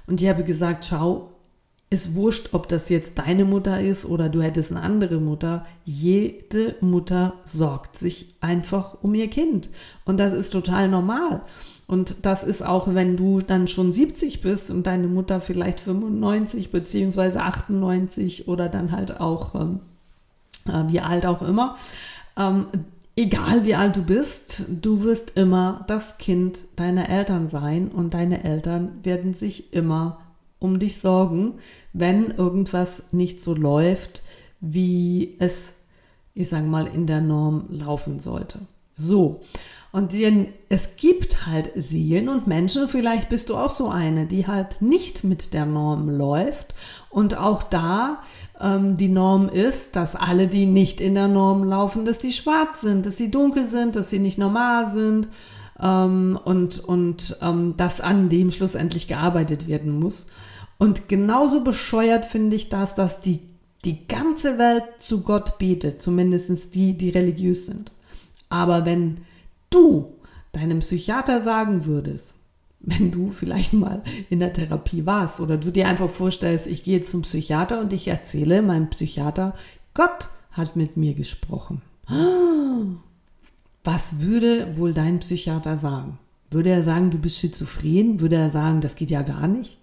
Und 0.07 0.21
ich 0.21 0.29
habe 0.29 0.43
gesagt, 0.43 0.85
schau, 0.85 1.29
ist 1.93 2.15
wurscht, 2.15 2.49
ob 2.53 2.67
das 2.67 2.89
jetzt 2.89 3.19
deine 3.19 3.45
Mutter 3.45 3.79
ist 3.79 4.05
oder 4.05 4.27
du 4.27 4.41
hättest 4.41 4.71
eine 4.71 4.81
andere 4.81 5.19
Mutter. 5.19 5.65
Jede 5.85 6.75
Mutter 6.81 7.33
sorgt 7.45 7.97
sich 7.97 8.33
einfach 8.41 8.97
um 9.03 9.13
ihr 9.13 9.29
Kind. 9.29 9.69
Und 10.03 10.19
das 10.19 10.33
ist 10.33 10.51
total 10.51 10.89
normal. 10.89 11.43
Und 11.85 12.25
das 12.25 12.43
ist 12.43 12.65
auch, 12.65 12.93
wenn 12.95 13.15
du 13.15 13.41
dann 13.41 13.67
schon 13.67 13.93
70 13.93 14.41
bist 14.41 14.71
und 14.71 14.87
deine 14.87 15.07
Mutter 15.07 15.39
vielleicht 15.39 15.79
95 15.79 16.71
beziehungsweise 16.71 17.41
98 17.41 18.47
oder 18.47 18.69
dann 18.69 18.91
halt 18.91 19.19
auch 19.19 19.53
ähm, 19.53 19.79
äh, 20.67 20.91
wie 20.91 21.01
alt 21.01 21.25
auch 21.27 21.41
immer. 21.41 21.75
Ähm, 22.37 22.65
egal 23.15 23.65
wie 23.65 23.75
alt 23.75 23.95
du 23.97 24.03
bist, 24.03 24.65
du 24.69 25.03
wirst 25.03 25.37
immer 25.37 25.85
das 25.87 26.17
Kind 26.17 26.65
deiner 26.75 27.09
Eltern 27.09 27.49
sein 27.49 27.89
und 27.89 28.13
deine 28.13 28.43
Eltern 28.43 29.03
werden 29.03 29.33
sich 29.33 29.73
immer 29.73 30.19
um 30.59 30.79
dich 30.79 30.99
sorgen, 30.99 31.55
wenn 31.91 32.31
irgendwas 32.31 33.03
nicht 33.11 33.41
so 33.41 33.53
läuft, 33.53 34.23
wie 34.61 35.35
es, 35.39 35.73
ich 36.33 36.47
sage 36.49 36.65
mal, 36.65 36.87
in 36.87 37.05
der 37.05 37.21
Norm 37.21 37.65
laufen 37.69 38.19
sollte. 38.19 38.59
So. 38.95 39.41
Und 39.91 40.11
es 40.69 40.95
gibt 40.95 41.45
halt 41.45 41.69
Seelen 41.75 42.27
und 42.27 42.47
Menschen, 42.47 42.87
vielleicht 42.87 43.29
bist 43.29 43.49
du 43.49 43.55
auch 43.55 43.69
so 43.69 43.89
eine, 43.89 44.25
die 44.25 44.47
halt 44.47 44.81
nicht 44.81 45.23
mit 45.23 45.53
der 45.53 45.67
Norm 45.67 46.09
läuft. 46.09 46.73
Und 47.11 47.37
auch 47.37 47.61
da 47.61 48.23
ähm, 48.63 48.97
die 48.97 49.09
Norm 49.09 49.49
ist, 49.49 49.95
dass 49.95 50.15
alle, 50.15 50.47
die 50.47 50.65
nicht 50.65 51.01
in 51.01 51.15
der 51.15 51.27
Norm 51.27 51.63
laufen, 51.65 52.05
dass 52.05 52.17
die 52.17 52.31
schwarz 52.31 52.81
sind, 52.81 53.05
dass 53.05 53.17
sie 53.17 53.29
dunkel 53.29 53.67
sind, 53.67 53.95
dass 53.95 54.09
sie 54.09 54.19
nicht 54.19 54.37
normal 54.37 54.89
sind 54.89 55.27
ähm, 55.79 56.39
und, 56.43 56.79
und 56.79 57.37
ähm, 57.41 57.75
dass 57.77 57.99
an 58.01 58.29
dem 58.29 58.51
schlussendlich 58.51 59.07
gearbeitet 59.07 59.67
werden 59.67 59.99
muss. 59.99 60.27
Und 60.77 61.09
genauso 61.09 61.63
bescheuert 61.63 62.25
finde 62.25 62.55
ich 62.55 62.69
das, 62.69 62.95
dass 62.95 63.19
die, 63.19 63.41
die 63.85 64.07
ganze 64.07 64.57
Welt 64.57 64.83
zu 64.99 65.21
Gott 65.21 65.57
betet, 65.57 66.01
zumindest 66.01 66.73
die, 66.73 66.97
die 66.97 67.09
religiös 67.09 67.65
sind. 67.65 67.91
Aber 68.49 68.85
wenn 68.85 69.21
du 69.69 70.13
deinem 70.53 70.79
Psychiater 70.79 71.41
sagen 71.41 71.85
würdest, 71.85 72.35
wenn 72.83 73.11
du 73.11 73.31
vielleicht 73.31 73.73
mal 73.73 74.03
in 74.29 74.39
der 74.39 74.53
Therapie 74.53 75.05
warst 75.05 75.39
oder 75.39 75.57
du 75.57 75.71
dir 75.71 75.87
einfach 75.87 76.09
vorstellst, 76.09 76.67
ich 76.67 76.83
gehe 76.83 77.01
zum 77.01 77.21
Psychiater 77.21 77.79
und 77.79 77.93
ich 77.93 78.07
erzähle 78.07 78.61
meinem 78.61 78.89
Psychiater, 78.89 79.55
Gott 79.93 80.29
hat 80.51 80.75
mit 80.75 80.97
mir 80.97 81.13
gesprochen. 81.13 81.81
Was 83.83 84.19
würde 84.19 84.77
wohl 84.77 84.93
dein 84.93 85.19
Psychiater 85.19 85.77
sagen? 85.77 86.19
Würde 86.51 86.69
er 86.69 86.83
sagen, 86.83 87.09
du 87.09 87.17
bist 87.17 87.37
schizophren? 87.37 88.19
Würde 88.19 88.35
er 88.35 88.49
sagen, 88.49 88.81
das 88.81 88.95
geht 88.95 89.09
ja 89.09 89.21
gar 89.21 89.47
nicht? 89.47 89.79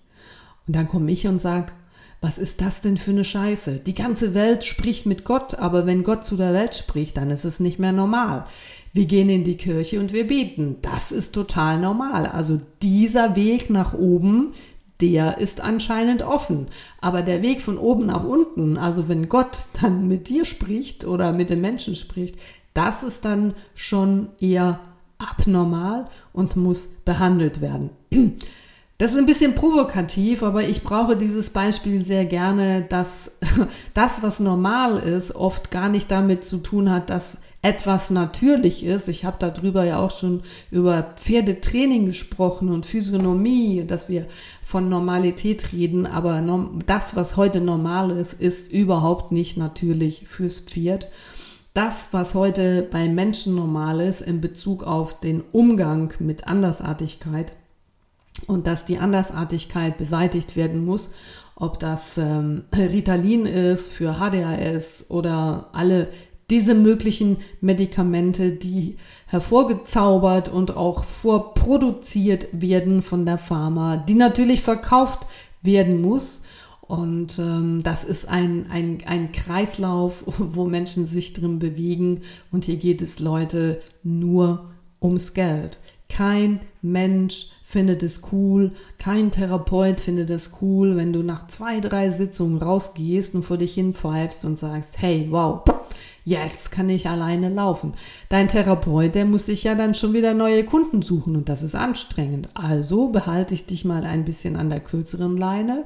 Und 0.66 0.76
dann 0.76 0.86
komme 0.86 1.10
ich 1.10 1.26
und 1.26 1.40
sage, 1.40 1.72
was 2.20 2.36
ist 2.36 2.60
das 2.60 2.82
denn 2.82 2.98
für 2.98 3.12
eine 3.12 3.24
Scheiße? 3.24 3.78
Die 3.78 3.94
ganze 3.94 4.34
Welt 4.34 4.62
spricht 4.62 5.06
mit 5.06 5.24
Gott, 5.24 5.54
aber 5.54 5.86
wenn 5.86 6.04
Gott 6.04 6.24
zu 6.24 6.36
der 6.36 6.52
Welt 6.52 6.74
spricht, 6.74 7.16
dann 7.16 7.30
ist 7.30 7.44
es 7.44 7.60
nicht 7.60 7.78
mehr 7.78 7.92
normal. 7.92 8.46
Wir 8.92 9.06
gehen 9.06 9.28
in 9.28 9.44
die 9.44 9.56
Kirche 9.56 10.00
und 10.00 10.12
wir 10.12 10.26
beten. 10.26 10.76
Das 10.82 11.12
ist 11.12 11.32
total 11.32 11.78
normal. 11.78 12.26
Also 12.26 12.60
dieser 12.82 13.36
Weg 13.36 13.70
nach 13.70 13.94
oben, 13.94 14.52
der 15.00 15.38
ist 15.38 15.60
anscheinend 15.60 16.22
offen. 16.22 16.66
Aber 17.00 17.22
der 17.22 17.42
Weg 17.42 17.62
von 17.62 17.78
oben 17.78 18.06
nach 18.06 18.24
unten, 18.24 18.76
also 18.76 19.08
wenn 19.08 19.28
Gott 19.28 19.66
dann 19.80 20.08
mit 20.08 20.28
dir 20.28 20.44
spricht 20.44 21.04
oder 21.04 21.32
mit 21.32 21.50
den 21.50 21.60
Menschen 21.60 21.94
spricht, 21.94 22.36
das 22.74 23.02
ist 23.02 23.24
dann 23.24 23.54
schon 23.74 24.28
eher 24.40 24.80
abnormal 25.18 26.08
und 26.32 26.56
muss 26.56 26.86
behandelt 27.04 27.60
werden. 27.60 27.90
Das 29.00 29.12
ist 29.12 29.16
ein 29.16 29.24
bisschen 29.24 29.54
provokativ, 29.54 30.42
aber 30.42 30.62
ich 30.62 30.82
brauche 30.82 31.16
dieses 31.16 31.48
Beispiel 31.48 32.04
sehr 32.04 32.26
gerne, 32.26 32.82
dass 32.86 33.38
das, 33.94 34.22
was 34.22 34.40
normal 34.40 34.98
ist, 34.98 35.34
oft 35.34 35.70
gar 35.70 35.88
nicht 35.88 36.10
damit 36.10 36.44
zu 36.44 36.58
tun 36.58 36.90
hat, 36.90 37.08
dass 37.08 37.38
etwas 37.62 38.10
natürlich 38.10 38.84
ist. 38.84 39.08
Ich 39.08 39.24
habe 39.24 39.38
darüber 39.38 39.84
ja 39.84 39.98
auch 40.00 40.10
schon 40.10 40.42
über 40.70 41.14
Pferdetraining 41.16 42.04
gesprochen 42.04 42.68
und 42.68 42.84
Physiognomie, 42.84 43.84
dass 43.86 44.10
wir 44.10 44.26
von 44.62 44.90
Normalität 44.90 45.72
reden, 45.72 46.04
aber 46.04 46.44
das, 46.84 47.16
was 47.16 47.38
heute 47.38 47.62
normal 47.62 48.10
ist, 48.10 48.34
ist 48.34 48.70
überhaupt 48.70 49.32
nicht 49.32 49.56
natürlich 49.56 50.28
fürs 50.28 50.60
Pferd. 50.60 51.08
Das, 51.72 52.08
was 52.12 52.34
heute 52.34 52.82
bei 52.82 53.08
Menschen 53.08 53.54
normal 53.54 54.02
ist 54.02 54.20
in 54.20 54.42
Bezug 54.42 54.82
auf 54.84 55.20
den 55.20 55.42
Umgang 55.52 56.12
mit 56.18 56.46
Andersartigkeit, 56.46 57.54
und 58.46 58.66
dass 58.66 58.84
die 58.84 58.98
Andersartigkeit 58.98 59.98
beseitigt 59.98 60.56
werden 60.56 60.84
muss, 60.84 61.10
ob 61.56 61.78
das 61.78 62.16
ähm, 62.16 62.64
Ritalin 62.74 63.44
ist 63.44 63.92
für 63.92 64.14
HDHS 64.14 65.06
oder 65.08 65.68
alle 65.72 66.08
diese 66.48 66.74
möglichen 66.74 67.38
Medikamente, 67.60 68.52
die 68.52 68.96
hervorgezaubert 69.26 70.48
und 70.48 70.76
auch 70.76 71.04
vorproduziert 71.04 72.48
werden 72.52 73.02
von 73.02 73.24
der 73.24 73.38
Pharma, 73.38 73.96
die 73.98 74.14
natürlich 74.14 74.62
verkauft 74.62 75.26
werden 75.62 76.00
muss 76.00 76.42
Und 76.90 77.38
ähm, 77.38 77.84
das 77.84 78.02
ist 78.02 78.28
ein, 78.28 78.66
ein, 78.68 78.98
ein 79.06 79.30
Kreislauf, 79.30 80.24
wo 80.38 80.64
Menschen 80.64 81.06
sich 81.06 81.34
drin 81.34 81.60
bewegen. 81.60 82.22
Und 82.50 82.64
hier 82.64 82.76
geht 82.76 83.00
es 83.00 83.20
Leute 83.20 83.80
nur 84.02 84.72
ums 85.00 85.32
Geld. 85.32 85.78
Kein 86.10 86.60
Mensch 86.82 87.48
findet 87.64 88.02
es 88.02 88.20
cool, 88.32 88.72
kein 88.98 89.30
Therapeut 89.30 90.00
findet 90.00 90.28
es 90.28 90.50
cool, 90.60 90.96
wenn 90.96 91.12
du 91.12 91.22
nach 91.22 91.46
zwei, 91.46 91.80
drei 91.80 92.10
Sitzungen 92.10 92.60
rausgehst 92.60 93.34
und 93.34 93.42
vor 93.42 93.58
dich 93.58 93.74
hinpfeifst 93.74 94.44
und 94.44 94.58
sagst, 94.58 95.00
hey, 95.00 95.28
wow, 95.30 95.62
jetzt 96.24 96.72
kann 96.72 96.88
ich 96.88 97.08
alleine 97.08 97.48
laufen. 97.48 97.94
Dein 98.28 98.48
Therapeut, 98.48 99.14
der 99.14 99.24
muss 99.24 99.46
sich 99.46 99.62
ja 99.62 99.76
dann 99.76 99.94
schon 99.94 100.12
wieder 100.12 100.34
neue 100.34 100.64
Kunden 100.64 101.00
suchen 101.02 101.36
und 101.36 101.48
das 101.48 101.62
ist 101.62 101.76
anstrengend. 101.76 102.48
Also 102.54 103.08
behalte 103.08 103.54
ich 103.54 103.66
dich 103.66 103.84
mal 103.84 104.04
ein 104.04 104.24
bisschen 104.24 104.56
an 104.56 104.68
der 104.68 104.80
kürzeren 104.80 105.36
Leine 105.36 105.84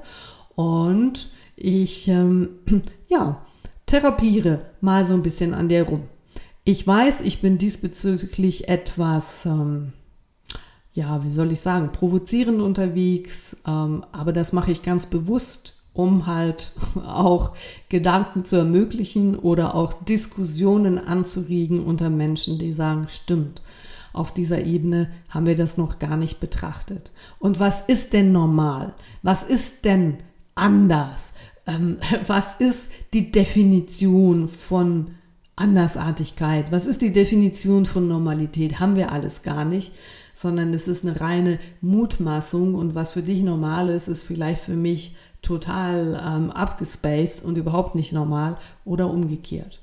und 0.54 1.28
ich, 1.54 2.08
ähm, 2.08 2.48
ja, 3.08 3.44
therapiere 3.86 4.62
mal 4.80 5.04
so 5.06 5.14
ein 5.14 5.22
bisschen 5.22 5.54
an 5.54 5.68
der 5.68 5.84
rum. 5.84 6.04
Ich 6.64 6.86
weiß, 6.86 7.20
ich 7.20 7.42
bin 7.42 7.58
diesbezüglich 7.58 8.68
etwas, 8.68 9.44
ähm, 9.44 9.92
ja, 10.94 11.24
wie 11.24 11.30
soll 11.30 11.50
ich 11.52 11.60
sagen, 11.60 11.90
provozierend 11.90 12.60
unterwegs, 12.60 13.56
ähm, 13.66 14.04
aber 14.12 14.32
das 14.32 14.52
mache 14.52 14.70
ich 14.70 14.82
ganz 14.82 15.06
bewusst, 15.06 15.74
um 15.92 16.26
halt 16.26 16.72
auch 17.04 17.52
Gedanken 17.88 18.44
zu 18.44 18.56
ermöglichen 18.56 19.36
oder 19.36 19.74
auch 19.74 19.92
Diskussionen 19.92 20.98
anzuregen 20.98 21.84
unter 21.84 22.10
Menschen, 22.10 22.58
die 22.58 22.72
sagen, 22.72 23.08
stimmt. 23.08 23.60
Auf 24.12 24.32
dieser 24.32 24.62
Ebene 24.62 25.10
haben 25.28 25.46
wir 25.46 25.56
das 25.56 25.76
noch 25.76 25.98
gar 25.98 26.16
nicht 26.16 26.38
betrachtet. 26.38 27.10
Und 27.40 27.58
was 27.58 27.80
ist 27.80 28.12
denn 28.12 28.30
normal? 28.30 28.94
Was 29.22 29.42
ist 29.42 29.84
denn 29.84 30.18
anders? 30.54 31.32
Ähm, 31.66 31.96
was 32.28 32.54
ist 32.60 32.90
die 33.12 33.32
Definition 33.32 34.46
von 34.46 35.16
Andersartigkeit? 35.56 36.70
Was 36.70 36.86
ist 36.86 37.02
die 37.02 37.10
Definition 37.10 37.86
von 37.86 38.06
Normalität? 38.06 38.78
Haben 38.78 38.94
wir 38.94 39.10
alles 39.10 39.42
gar 39.42 39.64
nicht, 39.64 39.92
sondern 40.34 40.74
es 40.74 40.88
ist 40.88 41.04
eine 41.04 41.20
reine 41.20 41.58
Mutmaßung 41.80 42.74
und 42.74 42.94
was 42.94 43.12
für 43.12 43.22
dich 43.22 43.42
normal 43.42 43.88
ist, 43.88 44.08
ist 44.08 44.22
vielleicht 44.22 44.62
für 44.62 44.74
mich 44.74 45.14
total 45.42 46.20
ähm, 46.24 46.50
abgespaced 46.50 47.44
und 47.44 47.56
überhaupt 47.56 47.94
nicht 47.94 48.12
normal 48.12 48.56
oder 48.84 49.10
umgekehrt. 49.10 49.80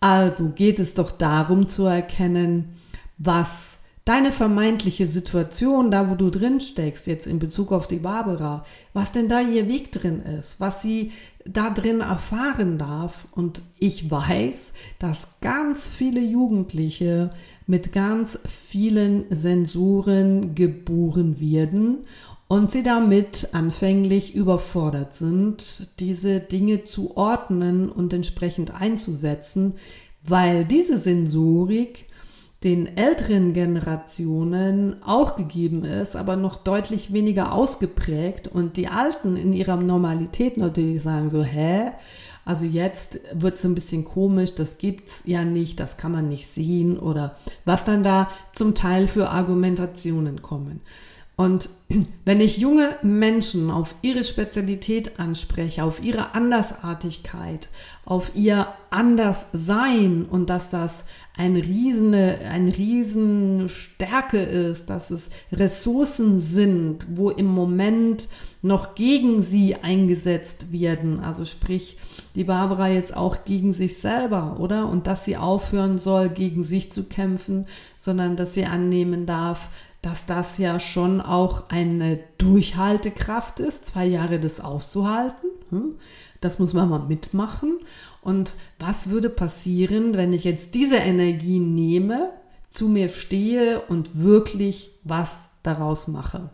Also 0.00 0.48
geht 0.48 0.80
es 0.80 0.94
doch 0.94 1.12
darum 1.12 1.68
zu 1.68 1.84
erkennen, 1.84 2.76
was 3.18 3.78
deine 4.04 4.32
vermeintliche 4.32 5.06
Situation, 5.06 5.90
da 5.90 6.10
wo 6.10 6.16
du 6.16 6.28
drin 6.30 6.58
steckst, 6.58 7.06
jetzt 7.06 7.26
in 7.26 7.38
Bezug 7.38 7.70
auf 7.70 7.86
die 7.86 8.00
Barbara, 8.00 8.64
was 8.92 9.12
denn 9.12 9.28
da 9.28 9.40
ihr 9.40 9.68
Weg 9.68 9.92
drin 9.92 10.20
ist, 10.20 10.58
was 10.58 10.82
sie 10.82 11.12
da 11.44 11.70
drin 11.70 12.00
erfahren 12.00 12.78
darf. 12.78 13.26
Und 13.32 13.62
ich 13.78 14.10
weiß, 14.10 14.72
dass 14.98 15.40
ganz 15.40 15.86
viele 15.86 16.20
Jugendliche 16.20 17.30
mit 17.66 17.92
ganz 17.92 18.38
vielen 18.44 19.24
Sensoren 19.30 20.54
geboren 20.54 21.40
werden 21.40 21.98
und 22.48 22.70
sie 22.70 22.82
damit 22.82 23.48
anfänglich 23.52 24.34
überfordert 24.34 25.14
sind, 25.14 25.88
diese 25.98 26.40
Dinge 26.40 26.84
zu 26.84 27.16
ordnen 27.16 27.88
und 27.88 28.12
entsprechend 28.12 28.72
einzusetzen, 28.72 29.74
weil 30.22 30.64
diese 30.64 30.98
Sensorik 30.98 32.06
den 32.64 32.96
älteren 32.96 33.52
Generationen 33.52 35.02
auch 35.02 35.36
gegeben 35.36 35.84
ist, 35.84 36.14
aber 36.14 36.36
noch 36.36 36.56
deutlich 36.56 37.12
weniger 37.12 37.52
ausgeprägt 37.52 38.46
und 38.46 38.76
die 38.76 38.88
Alten 38.88 39.36
in 39.36 39.52
ihrer 39.52 39.76
Normalität 39.76 40.56
natürlich 40.56 41.02
sagen 41.02 41.28
so, 41.28 41.42
hä? 41.42 41.92
Also 42.44 42.64
jetzt 42.64 43.20
wird 43.32 43.56
es 43.56 43.64
ein 43.64 43.74
bisschen 43.74 44.04
komisch, 44.04 44.54
das 44.54 44.78
gibt's 44.78 45.22
ja 45.26 45.44
nicht, 45.44 45.78
das 45.78 45.96
kann 45.96 46.10
man 46.12 46.28
nicht 46.28 46.52
sehen 46.52 46.98
oder 46.98 47.36
was 47.64 47.84
dann 47.84 48.02
da 48.02 48.28
zum 48.52 48.74
Teil 48.74 49.06
für 49.06 49.30
Argumentationen 49.30 50.42
kommen. 50.42 50.80
Und 51.36 51.70
wenn 52.24 52.40
ich 52.40 52.58
junge 52.58 52.96
Menschen 53.02 53.70
auf 53.70 53.94
ihre 54.02 54.24
Spezialität 54.24 55.18
anspreche, 55.18 55.82
auf 55.84 56.04
ihre 56.04 56.34
Andersartigkeit, 56.34 57.68
auf 58.04 58.32
ihr 58.34 58.68
Anderssein 58.90 60.26
und 60.28 60.50
dass 60.50 60.68
das 60.68 61.04
eine 61.36 61.64
riesene, 61.64 62.40
eine 62.50 62.76
riesen 62.76 63.68
Stärke 63.68 64.38
ist, 64.38 64.90
dass 64.90 65.10
es 65.10 65.30
Ressourcen 65.50 66.38
sind, 66.38 67.06
wo 67.14 67.30
im 67.30 67.46
Moment 67.46 68.28
noch 68.60 68.94
gegen 68.94 69.40
sie 69.40 69.76
eingesetzt 69.76 70.72
werden. 70.72 71.20
Also 71.20 71.44
sprich, 71.44 71.96
die 72.34 72.44
Barbara 72.44 72.88
jetzt 72.88 73.16
auch 73.16 73.44
gegen 73.44 73.72
sich 73.72 73.98
selber, 73.98 74.56
oder? 74.60 74.88
Und 74.88 75.06
dass 75.06 75.24
sie 75.24 75.36
aufhören 75.36 75.98
soll, 75.98 76.28
gegen 76.28 76.62
sich 76.62 76.92
zu 76.92 77.04
kämpfen, 77.04 77.66
sondern 77.96 78.36
dass 78.36 78.54
sie 78.54 78.66
annehmen 78.66 79.26
darf, 79.26 79.70
dass 80.02 80.26
das 80.26 80.58
ja 80.58 80.80
schon 80.80 81.20
auch 81.20 81.70
eine 81.70 82.18
Durchhaltekraft 82.38 83.60
ist, 83.60 83.86
zwei 83.86 84.04
Jahre 84.04 84.40
das 84.40 84.60
auszuhalten. 84.60 85.48
Hm? 85.70 85.94
Das 86.40 86.58
muss 86.58 86.74
man 86.74 86.88
mal 86.88 87.06
mitmachen. 87.06 87.78
Und 88.20 88.52
was 88.80 89.10
würde 89.10 89.30
passieren, 89.30 90.16
wenn 90.16 90.32
ich 90.32 90.42
jetzt 90.42 90.74
diese 90.74 90.96
Energie 90.96 91.60
nehme, 91.60 92.30
zu 92.68 92.88
mir 92.88 93.08
stehe 93.08 93.80
und 93.82 94.20
wirklich 94.20 94.90
was 95.04 95.48
daraus 95.62 96.08
mache? 96.08 96.50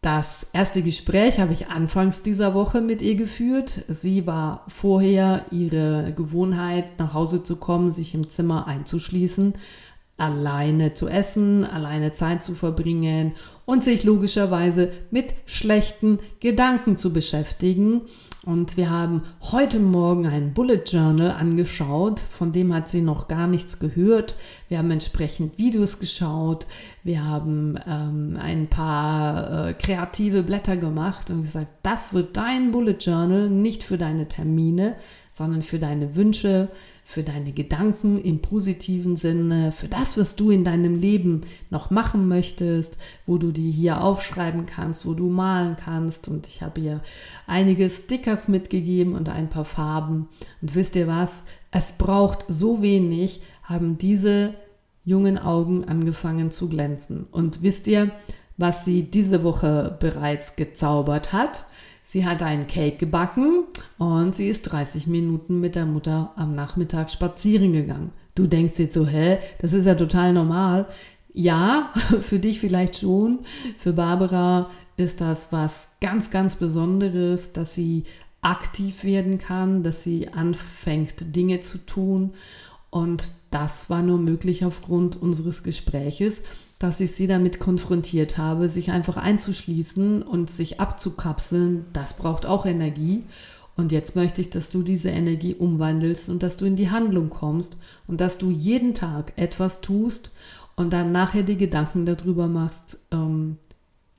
Das 0.00 0.46
erste 0.52 0.82
Gespräch 0.82 1.40
habe 1.40 1.52
ich 1.52 1.68
anfangs 1.68 2.22
dieser 2.22 2.54
Woche 2.54 2.80
mit 2.80 3.02
ihr 3.02 3.16
geführt. 3.16 3.84
Sie 3.88 4.26
war 4.28 4.64
vorher 4.68 5.46
ihre 5.50 6.12
Gewohnheit, 6.14 6.92
nach 6.98 7.14
Hause 7.14 7.42
zu 7.42 7.56
kommen, 7.56 7.90
sich 7.90 8.14
im 8.14 8.28
Zimmer 8.28 8.68
einzuschließen, 8.68 9.54
alleine 10.18 10.94
zu 10.94 11.08
essen, 11.08 11.64
alleine 11.64 12.12
Zeit 12.12 12.44
zu 12.44 12.54
verbringen 12.54 13.34
und 13.64 13.84
sich 13.84 14.02
logischerweise 14.02 14.90
mit 15.10 15.34
schlechten 15.44 16.18
Gedanken 16.40 16.96
zu 16.96 17.12
beschäftigen. 17.12 18.02
Und 18.46 18.78
wir 18.78 18.88
haben 18.88 19.22
heute 19.52 19.78
Morgen 19.78 20.26
ein 20.26 20.54
Bullet 20.54 20.82
Journal 20.86 21.32
angeschaut, 21.32 22.18
von 22.18 22.50
dem 22.50 22.72
hat 22.72 22.88
sie 22.88 23.02
noch 23.02 23.28
gar 23.28 23.46
nichts 23.46 23.78
gehört. 23.78 24.36
Wir 24.68 24.78
haben 24.78 24.90
entsprechend 24.90 25.58
Videos 25.58 26.00
geschaut, 26.00 26.66
wir 27.04 27.26
haben 27.26 27.78
ähm, 27.86 28.38
ein 28.40 28.68
paar 28.68 29.68
äh, 29.68 29.74
kreative 29.74 30.42
Blätter 30.42 30.78
gemacht 30.78 31.30
und 31.30 31.42
gesagt, 31.42 31.68
das 31.82 32.14
wird 32.14 32.38
dein 32.38 32.70
Bullet 32.70 32.96
Journal, 32.98 33.50
nicht 33.50 33.84
für 33.84 33.98
deine 33.98 34.28
Termine, 34.28 34.96
sondern 35.30 35.60
für 35.60 35.78
deine 35.78 36.16
Wünsche, 36.16 36.68
für 37.10 37.22
deine 37.22 37.52
Gedanken 37.52 38.20
im 38.20 38.40
positiven 38.42 39.16
Sinne, 39.16 39.72
für 39.72 39.88
das, 39.88 40.18
was 40.18 40.36
du 40.36 40.50
in 40.50 40.62
deinem 40.62 40.94
Leben 40.94 41.40
noch 41.70 41.90
machen 41.90 42.28
möchtest, 42.28 42.98
wo 43.24 43.38
du 43.38 43.50
die 43.50 43.70
hier 43.70 44.04
aufschreiben 44.04 44.66
kannst, 44.66 45.06
wo 45.06 45.14
du 45.14 45.30
malen 45.30 45.76
kannst. 45.76 46.28
Und 46.28 46.46
ich 46.46 46.60
habe 46.60 46.82
ihr 46.82 47.00
einige 47.46 47.88
Stickers 47.88 48.46
mitgegeben 48.46 49.14
und 49.14 49.30
ein 49.30 49.48
paar 49.48 49.64
Farben. 49.64 50.28
Und 50.60 50.74
wisst 50.74 50.96
ihr 50.96 51.06
was? 51.06 51.44
Es 51.70 51.92
braucht 51.92 52.44
so 52.46 52.82
wenig, 52.82 53.40
haben 53.62 53.96
diese 53.96 54.52
jungen 55.06 55.38
Augen 55.38 55.86
angefangen 55.86 56.50
zu 56.50 56.68
glänzen. 56.68 57.26
Und 57.30 57.62
wisst 57.62 57.86
ihr, 57.86 58.10
was 58.58 58.84
sie 58.84 59.04
diese 59.04 59.42
Woche 59.44 59.96
bereits 59.98 60.56
gezaubert 60.56 61.32
hat? 61.32 61.64
Sie 62.10 62.24
hat 62.24 62.42
einen 62.42 62.66
Cake 62.66 62.96
gebacken 62.96 63.64
und 63.98 64.34
sie 64.34 64.48
ist 64.48 64.62
30 64.62 65.08
Minuten 65.08 65.60
mit 65.60 65.74
der 65.74 65.84
Mutter 65.84 66.32
am 66.36 66.54
Nachmittag 66.54 67.10
spazieren 67.10 67.74
gegangen. 67.74 68.12
Du 68.34 68.46
denkst 68.46 68.78
jetzt 68.78 68.94
so, 68.94 69.06
hä, 69.06 69.36
das 69.60 69.74
ist 69.74 69.84
ja 69.84 69.94
total 69.94 70.32
normal. 70.32 70.86
Ja, 71.34 71.92
für 72.22 72.38
dich 72.38 72.60
vielleicht 72.60 72.96
schon. 72.96 73.40
Für 73.76 73.92
Barbara 73.92 74.70
ist 74.96 75.20
das 75.20 75.52
was 75.52 75.90
ganz, 76.00 76.30
ganz 76.30 76.54
Besonderes, 76.54 77.52
dass 77.52 77.74
sie 77.74 78.04
aktiv 78.40 79.04
werden 79.04 79.36
kann, 79.36 79.82
dass 79.82 80.02
sie 80.02 80.28
anfängt, 80.28 81.36
Dinge 81.36 81.60
zu 81.60 81.76
tun. 81.76 82.32
Und 82.88 83.32
das 83.50 83.90
war 83.90 84.00
nur 84.00 84.16
möglich 84.16 84.64
aufgrund 84.64 85.20
unseres 85.20 85.62
Gespräches 85.62 86.42
dass 86.78 87.00
ich 87.00 87.12
sie 87.12 87.26
damit 87.26 87.58
konfrontiert 87.58 88.38
habe, 88.38 88.68
sich 88.68 88.90
einfach 88.90 89.16
einzuschließen 89.16 90.22
und 90.22 90.50
sich 90.50 90.80
abzukapseln, 90.80 91.86
das 91.92 92.14
braucht 92.14 92.46
auch 92.46 92.66
Energie. 92.66 93.24
Und 93.76 93.92
jetzt 93.92 94.16
möchte 94.16 94.40
ich, 94.40 94.50
dass 94.50 94.70
du 94.70 94.82
diese 94.82 95.10
Energie 95.10 95.54
umwandelst 95.54 96.28
und 96.28 96.42
dass 96.42 96.56
du 96.56 96.64
in 96.64 96.76
die 96.76 96.90
Handlung 96.90 97.30
kommst 97.30 97.78
und 98.06 98.20
dass 98.20 98.38
du 98.38 98.50
jeden 98.50 98.94
Tag 98.94 99.32
etwas 99.36 99.80
tust 99.80 100.32
und 100.76 100.92
dann 100.92 101.12
nachher 101.12 101.42
die 101.42 101.56
Gedanken 101.56 102.04
darüber 102.06 102.46
machst, 102.48 102.98
ähm, 103.10 103.56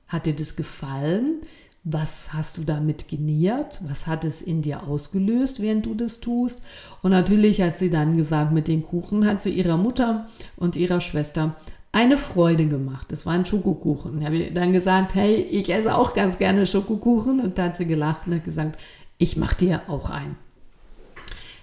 hat 0.06 0.26
dir 0.26 0.34
das 0.34 0.56
gefallen? 0.56 1.42
Was 1.84 2.34
hast 2.34 2.58
du 2.58 2.64
damit 2.64 3.08
geniert? 3.08 3.80
Was 3.86 4.06
hat 4.06 4.24
es 4.24 4.42
in 4.42 4.60
dir 4.60 4.86
ausgelöst, 4.86 5.62
während 5.62 5.86
du 5.86 5.94
das 5.94 6.20
tust? 6.20 6.62
Und 7.00 7.12
natürlich 7.12 7.62
hat 7.62 7.78
sie 7.78 7.88
dann 7.88 8.18
gesagt, 8.18 8.52
mit 8.52 8.68
den 8.68 8.82
Kuchen 8.82 9.24
hat 9.24 9.40
sie 9.40 9.50
ihrer 9.50 9.78
Mutter 9.78 10.26
und 10.56 10.76
ihrer 10.76 11.00
Schwester 11.00 11.56
eine 11.92 12.16
Freude 12.16 12.66
gemacht. 12.66 13.10
Das 13.10 13.26
war 13.26 13.32
ein 13.32 13.44
Schokokuchen. 13.44 14.24
Habe 14.24 14.36
ich 14.36 14.54
dann 14.54 14.72
gesagt, 14.72 15.14
hey, 15.14 15.34
ich 15.34 15.72
esse 15.72 15.94
auch 15.96 16.14
ganz 16.14 16.38
gerne 16.38 16.66
Schokokuchen. 16.66 17.40
Und 17.40 17.58
da 17.58 17.64
hat 17.64 17.76
sie 17.76 17.86
gelacht 17.86 18.26
und 18.26 18.34
hat 18.34 18.44
gesagt, 18.44 18.78
ich 19.18 19.36
mache 19.36 19.56
dir 19.56 19.82
auch 19.88 20.10
einen. 20.10 20.36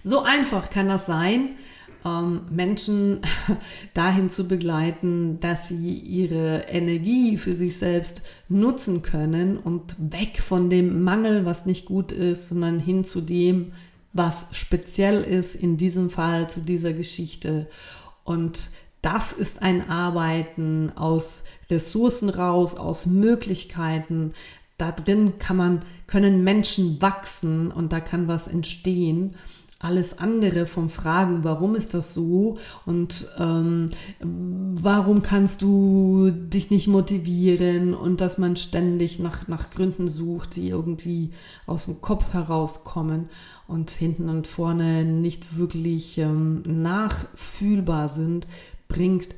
So 0.04 0.24
einfach 0.24 0.70
kann 0.70 0.88
das 0.88 1.06
sein, 1.06 1.50
ähm, 2.06 2.42
Menschen 2.50 3.22
dahin 3.94 4.30
zu 4.30 4.48
begleiten, 4.48 5.40
dass 5.40 5.70
sie 5.70 5.94
ihre 5.94 6.66
Energie 6.68 7.38
für 7.38 7.54
sich 7.54 7.78
selbst 7.78 8.22
nutzen 8.50 9.02
können 9.02 9.58
und 9.58 9.96
weg 9.98 10.42
von 10.42 10.70
dem 10.70 11.04
Mangel, 11.04 11.46
was 11.46 11.66
nicht 11.66 11.86
gut 11.86 12.12
ist, 12.12 12.50
sondern 12.50 12.80
hin 12.80 13.04
zu 13.04 13.22
dem, 13.22 13.74
was 14.14 14.48
speziell 14.52 15.22
ist, 15.22 15.56
in 15.56 15.78
diesem 15.78 16.10
Fall 16.10 16.50
zu 16.50 16.62
dieser 16.62 16.94
Geschichte. 16.94 17.68
Und 18.24 18.70
das 19.02 19.32
ist 19.32 19.62
ein 19.62 19.90
Arbeiten 19.90 20.92
aus 20.96 21.44
Ressourcen 21.70 22.30
raus, 22.30 22.76
aus 22.76 23.06
Möglichkeiten. 23.06 24.34
Da 24.78 24.92
drin 24.92 25.40
kann 25.40 25.58
man, 25.58 25.80
können 26.08 26.44
Menschen 26.44 27.02
wachsen 27.02 27.72
und 27.72 27.92
da 27.92 28.00
kann 28.00 28.28
was 28.28 28.48
entstehen 28.48 29.36
alles 29.80 30.18
andere 30.18 30.66
vom 30.66 30.90
Fragen, 30.90 31.44
warum 31.44 31.76
ist 31.76 31.94
das 31.94 32.14
so 32.14 32.58
und 32.86 33.28
ähm, 33.38 33.92
warum 34.20 35.22
kannst 35.22 35.62
du 35.62 36.32
dich 36.32 36.72
nicht 36.72 36.88
motivieren 36.88 37.94
und 37.94 38.20
dass 38.20 38.40
man 38.40 38.56
ständig 38.56 39.20
nach, 39.20 39.48
nach 39.48 39.70
Gründen 39.70 40.08
sucht, 40.08 40.56
die 40.56 40.70
irgendwie 40.70 41.30
aus 41.68 41.86
dem 41.86 42.02
Kopf 42.02 42.34
herauskommen 42.34 43.30
und 43.68 43.92
hinten 43.92 44.30
und 44.30 44.48
vorne 44.48 45.06
nicht 45.06 45.58
wirklich 45.58 46.18
ähm, 46.18 46.64
nachfühlbar 46.66 48.10
sind, 48.10 48.48
bringt 48.88 49.36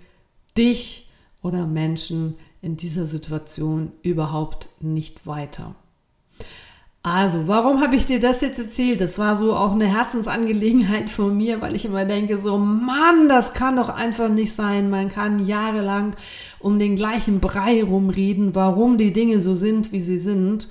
dich 0.58 1.10
oder 1.42 1.66
Menschen 1.66 2.36
in 2.62 2.78
dieser 2.78 3.08
Situation 3.08 3.92
überhaupt 4.02 4.70
nicht 4.80 5.26
weiter. 5.26 5.76
Also, 7.02 7.48
warum 7.48 7.82
habe 7.82 7.96
ich 7.96 8.06
dir 8.06 8.20
das 8.20 8.42
jetzt 8.42 8.60
erzählt? 8.60 9.00
Das 9.00 9.18
war 9.18 9.38
so 9.38 9.56
auch 9.56 9.72
eine 9.72 9.86
Herzensangelegenheit 9.86 11.10
von 11.10 11.36
mir, 11.38 11.62
weil 11.62 11.74
ich 11.74 11.86
immer 11.86 12.04
denke, 12.04 12.40
so, 12.40 12.58
Mann, 12.58 13.30
das 13.30 13.54
kann 13.54 13.78
doch 13.78 13.90
einfach 13.90 14.28
nicht 14.28 14.54
sein. 14.54 14.90
Man 14.90 15.08
kann 15.08 15.46
jahrelang 15.46 16.18
um 16.60 16.78
den 16.78 16.98
gleichen 16.98 17.40
Brei 17.40 17.82
rumreden, 17.84 18.54
warum 18.54 18.98
die 18.98 19.14
Dinge 19.14 19.40
so 19.40 19.56
sind, 19.56 19.94
wie 19.94 20.02
sie 20.02 20.20
sind 20.20 20.68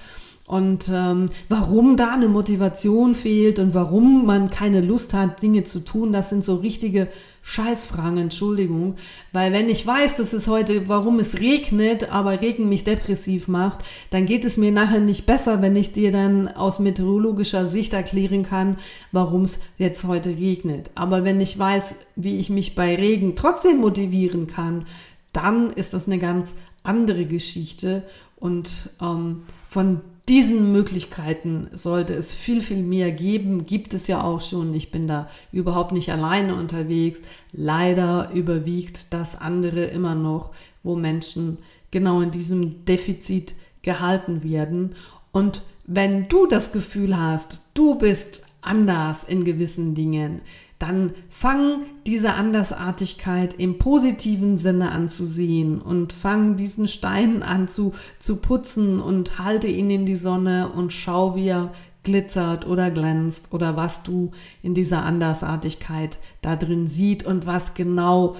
und 0.48 0.90
ähm, 0.90 1.26
warum 1.50 1.98
da 1.98 2.14
eine 2.14 2.26
Motivation 2.26 3.14
fehlt 3.14 3.58
und 3.58 3.74
warum 3.74 4.24
man 4.24 4.48
keine 4.48 4.80
Lust 4.80 5.12
hat, 5.12 5.42
Dinge 5.42 5.64
zu 5.64 5.84
tun, 5.84 6.10
das 6.10 6.30
sind 6.30 6.42
so 6.42 6.54
richtige 6.54 7.08
Scheißfragen, 7.42 8.16
Entschuldigung. 8.16 8.94
Weil 9.30 9.52
wenn 9.52 9.68
ich 9.68 9.86
weiß, 9.86 10.16
dass 10.16 10.32
es 10.32 10.48
heute, 10.48 10.88
warum 10.88 11.20
es 11.20 11.38
regnet, 11.38 12.10
aber 12.14 12.40
Regen 12.40 12.66
mich 12.70 12.82
depressiv 12.82 13.46
macht, 13.46 13.80
dann 14.08 14.24
geht 14.24 14.46
es 14.46 14.56
mir 14.56 14.72
nachher 14.72 15.00
nicht 15.00 15.26
besser, 15.26 15.60
wenn 15.60 15.76
ich 15.76 15.92
dir 15.92 16.12
dann 16.12 16.48
aus 16.48 16.78
meteorologischer 16.78 17.66
Sicht 17.66 17.92
erklären 17.92 18.42
kann, 18.42 18.78
warum 19.12 19.44
es 19.44 19.60
jetzt 19.76 20.04
heute 20.04 20.30
regnet. 20.30 20.90
Aber 20.94 21.24
wenn 21.24 21.42
ich 21.42 21.58
weiß, 21.58 21.94
wie 22.16 22.38
ich 22.38 22.48
mich 22.48 22.74
bei 22.74 22.96
Regen 22.96 23.36
trotzdem 23.36 23.82
motivieren 23.82 24.46
kann, 24.46 24.86
dann 25.34 25.74
ist 25.74 25.92
das 25.92 26.06
eine 26.06 26.18
ganz 26.18 26.54
andere 26.84 27.26
Geschichte. 27.26 28.04
Und 28.36 28.90
ähm, 29.02 29.42
von 29.66 30.00
diesen 30.28 30.72
Möglichkeiten 30.72 31.68
sollte 31.72 32.14
es 32.14 32.34
viel, 32.34 32.60
viel 32.60 32.82
mehr 32.82 33.10
geben. 33.12 33.64
Gibt 33.66 33.94
es 33.94 34.06
ja 34.06 34.22
auch 34.22 34.40
schon. 34.40 34.74
Ich 34.74 34.90
bin 34.90 35.06
da 35.06 35.28
überhaupt 35.52 35.92
nicht 35.92 36.12
alleine 36.12 36.54
unterwegs. 36.54 37.20
Leider 37.52 38.30
überwiegt 38.32 39.12
das 39.12 39.40
andere 39.40 39.84
immer 39.86 40.14
noch, 40.14 40.52
wo 40.82 40.96
Menschen 40.96 41.58
genau 41.90 42.20
in 42.20 42.30
diesem 42.30 42.84
Defizit 42.84 43.54
gehalten 43.82 44.42
werden. 44.42 44.94
Und 45.32 45.62
wenn 45.86 46.28
du 46.28 46.46
das 46.46 46.72
Gefühl 46.72 47.18
hast, 47.18 47.62
du 47.72 47.94
bist 47.96 48.42
anders 48.60 49.24
in 49.24 49.44
gewissen 49.44 49.94
Dingen, 49.94 50.42
dann 50.78 51.12
fang 51.28 51.82
diese 52.06 52.34
Andersartigkeit 52.34 53.54
im 53.54 53.78
positiven 53.78 54.58
Sinne 54.58 54.92
an 54.92 55.08
zu 55.08 55.26
sehen 55.26 55.80
und 55.80 56.12
fang 56.12 56.56
diesen 56.56 56.86
Stein 56.86 57.42
an 57.42 57.66
zu, 57.66 57.94
zu 58.20 58.36
putzen 58.36 59.00
und 59.00 59.38
halte 59.38 59.66
ihn 59.66 59.90
in 59.90 60.06
die 60.06 60.16
Sonne 60.16 60.70
und 60.70 60.92
schau, 60.92 61.34
wie 61.34 61.48
er 61.48 61.72
glitzert 62.04 62.66
oder 62.66 62.90
glänzt 62.90 63.52
oder 63.52 63.76
was 63.76 64.02
du 64.02 64.30
in 64.62 64.72
dieser 64.72 65.04
Andersartigkeit 65.04 66.18
da 66.42 66.56
drin 66.56 66.86
siehst 66.86 67.26
und 67.26 67.44
was 67.46 67.74
genau 67.74 68.36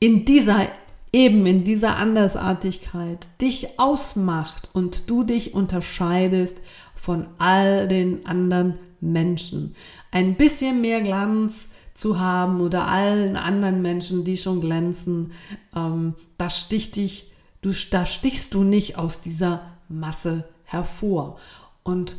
in 0.00 0.24
dieser 0.24 0.66
eben 1.12 1.46
in 1.46 1.64
dieser 1.64 1.96
Andersartigkeit 1.96 3.28
dich 3.40 3.78
ausmacht 3.78 4.68
und 4.74 5.08
du 5.08 5.24
dich 5.24 5.54
unterscheidest 5.54 6.58
von 6.94 7.28
all 7.38 7.88
den 7.88 8.26
anderen 8.26 8.74
Menschen. 9.00 9.74
Ein 10.10 10.36
bisschen 10.36 10.80
mehr 10.80 11.00
Glanz 11.00 11.68
zu 11.94 12.20
haben 12.20 12.60
oder 12.60 12.86
allen 12.88 13.36
anderen 13.36 13.82
Menschen, 13.82 14.24
die 14.24 14.36
schon 14.36 14.60
glänzen, 14.60 15.32
ähm, 15.74 16.14
das 16.36 16.58
sticht 16.60 16.96
dich, 16.96 17.32
du, 17.60 17.72
da 17.90 18.06
stichst 18.06 18.54
du 18.54 18.62
nicht 18.62 18.96
aus 18.96 19.20
dieser 19.20 19.62
Masse 19.88 20.44
hervor. 20.64 21.38
Und 21.82 22.14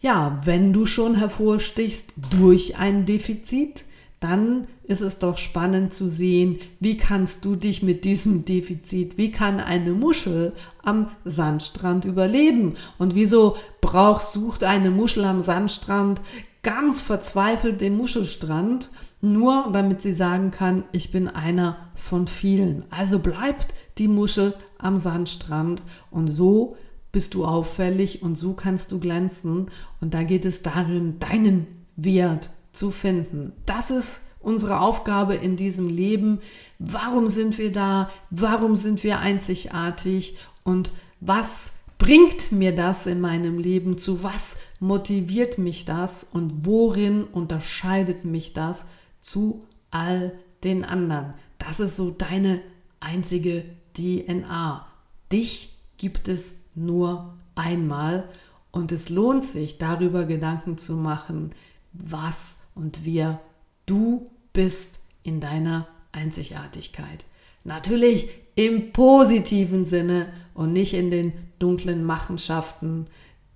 ja, 0.00 0.40
wenn 0.44 0.72
du 0.72 0.86
schon 0.86 1.16
hervorstichst 1.16 2.14
durch 2.30 2.76
ein 2.78 3.04
Defizit, 3.04 3.84
dann 4.20 4.66
ist 4.84 5.00
es 5.00 5.18
doch 5.18 5.38
spannend 5.38 5.94
zu 5.94 6.06
sehen, 6.08 6.58
wie 6.78 6.98
kannst 6.98 7.44
du 7.46 7.56
dich 7.56 7.82
mit 7.82 8.04
diesem 8.04 8.44
Defizit, 8.44 9.16
wie 9.16 9.32
kann 9.32 9.60
eine 9.60 9.92
Muschel 9.92 10.52
am 10.82 11.08
Sandstrand 11.24 12.04
überleben? 12.04 12.74
Und 12.98 13.14
wieso 13.14 13.56
braucht, 13.80 14.26
sucht 14.26 14.62
eine 14.62 14.90
Muschel 14.90 15.24
am 15.24 15.40
Sandstrand 15.40 16.20
ganz 16.62 17.00
verzweifelt 17.00 17.80
den 17.80 17.96
Muschelstrand, 17.96 18.90
nur 19.22 19.70
damit 19.72 20.02
sie 20.02 20.12
sagen 20.12 20.50
kann, 20.50 20.84
ich 20.92 21.10
bin 21.10 21.26
einer 21.26 21.76
von 21.94 22.26
vielen. 22.26 22.84
Also 22.90 23.18
bleibt 23.18 23.74
die 23.96 24.08
Muschel 24.08 24.54
am 24.78 24.98
Sandstrand 24.98 25.82
und 26.10 26.28
so 26.28 26.76
bist 27.12 27.34
du 27.34 27.44
auffällig 27.44 28.22
und 28.22 28.38
so 28.38 28.52
kannst 28.52 28.92
du 28.92 29.00
glänzen 29.00 29.70
und 30.00 30.14
da 30.14 30.22
geht 30.22 30.44
es 30.44 30.62
darin, 30.62 31.18
deinen 31.18 31.66
Wert 31.96 32.50
zu 32.72 32.90
finden. 32.90 33.52
Das 33.66 33.90
ist 33.90 34.20
unsere 34.40 34.80
Aufgabe 34.80 35.34
in 35.34 35.56
diesem 35.56 35.88
Leben. 35.88 36.40
Warum 36.78 37.28
sind 37.28 37.58
wir 37.58 37.72
da? 37.72 38.10
Warum 38.30 38.76
sind 38.76 39.04
wir 39.04 39.20
einzigartig? 39.20 40.36
Und 40.64 40.90
was 41.20 41.72
bringt 41.98 42.50
mir 42.50 42.74
das 42.74 43.06
in 43.06 43.20
meinem 43.20 43.58
Leben? 43.58 43.98
Zu 43.98 44.22
was 44.22 44.56
motiviert 44.78 45.58
mich 45.58 45.84
das? 45.84 46.26
Und 46.32 46.66
worin 46.66 47.24
unterscheidet 47.24 48.24
mich 48.24 48.52
das 48.52 48.86
zu 49.20 49.66
all 49.90 50.32
den 50.64 50.84
anderen? 50.84 51.34
Das 51.58 51.78
ist 51.78 51.96
so 51.96 52.10
deine 52.10 52.62
einzige 53.00 53.64
DNA. 53.94 54.86
Dich 55.30 55.76
gibt 55.98 56.28
es 56.28 56.56
nur 56.74 57.34
einmal 57.54 58.28
und 58.70 58.92
es 58.92 59.10
lohnt 59.10 59.44
sich 59.44 59.76
darüber 59.76 60.24
Gedanken 60.24 60.78
zu 60.78 60.94
machen, 60.94 61.50
was 61.92 62.59
und 62.80 63.04
wer 63.04 63.40
du 63.84 64.30
bist 64.52 64.98
in 65.22 65.40
deiner 65.40 65.86
Einzigartigkeit. 66.12 67.26
Natürlich 67.62 68.30
im 68.54 68.92
positiven 68.92 69.84
Sinne 69.84 70.32
und 70.54 70.72
nicht 70.72 70.94
in 70.94 71.10
den 71.10 71.32
dunklen 71.58 72.04
Machenschaften, 72.04 73.06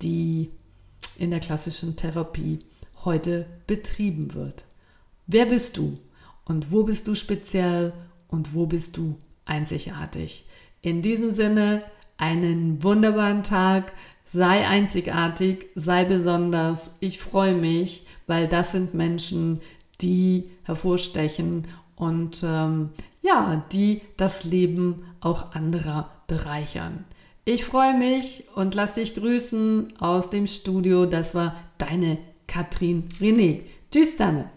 die 0.01 0.51
in 1.17 1.31
der 1.31 1.39
klassischen 1.39 1.95
Therapie 1.95 2.59
heute 3.03 3.47
betrieben 3.65 4.33
wird. 4.35 4.63
Wer 5.25 5.47
bist 5.47 5.77
du 5.77 5.97
und 6.45 6.71
wo 6.71 6.83
bist 6.83 7.07
du 7.07 7.15
speziell 7.15 7.93
und 8.27 8.53
wo 8.53 8.67
bist 8.67 8.95
du 8.95 9.17
einzigartig? 9.45 10.45
In 10.81 11.01
diesem 11.01 11.31
Sinne 11.31 11.83
einen 12.17 12.83
wunderbaren 12.83 13.41
Tag, 13.41 13.91
sei 14.35 14.67
einzigartig, 14.67 15.67
sei 15.75 16.03
besonders. 16.03 16.91
Ich 16.99 17.19
freue 17.19 17.55
mich, 17.55 18.05
weil 18.27 18.47
das 18.47 18.73
sind 18.73 18.93
Menschen, 18.93 19.61
die 20.01 20.49
hervorstechen 20.63 21.67
und 21.95 22.43
ähm, 22.43 22.89
ja, 23.21 23.63
die 23.71 24.01
das 24.17 24.43
Leben 24.43 25.05
auch 25.21 25.53
anderer 25.53 26.11
bereichern. 26.27 27.05
Ich 27.45 27.63
freue 27.63 27.97
mich 27.97 28.43
und 28.55 28.75
lass 28.75 28.95
dich 28.95 29.15
grüßen 29.15 29.93
aus 29.99 30.29
dem 30.29 30.47
Studio. 30.47 31.05
Das 31.05 31.33
war 31.33 31.55
deine 31.77 32.17
Katrin 32.47 33.07
René. 33.19 33.61
Tschüss 33.91 34.11
zusammen. 34.11 34.54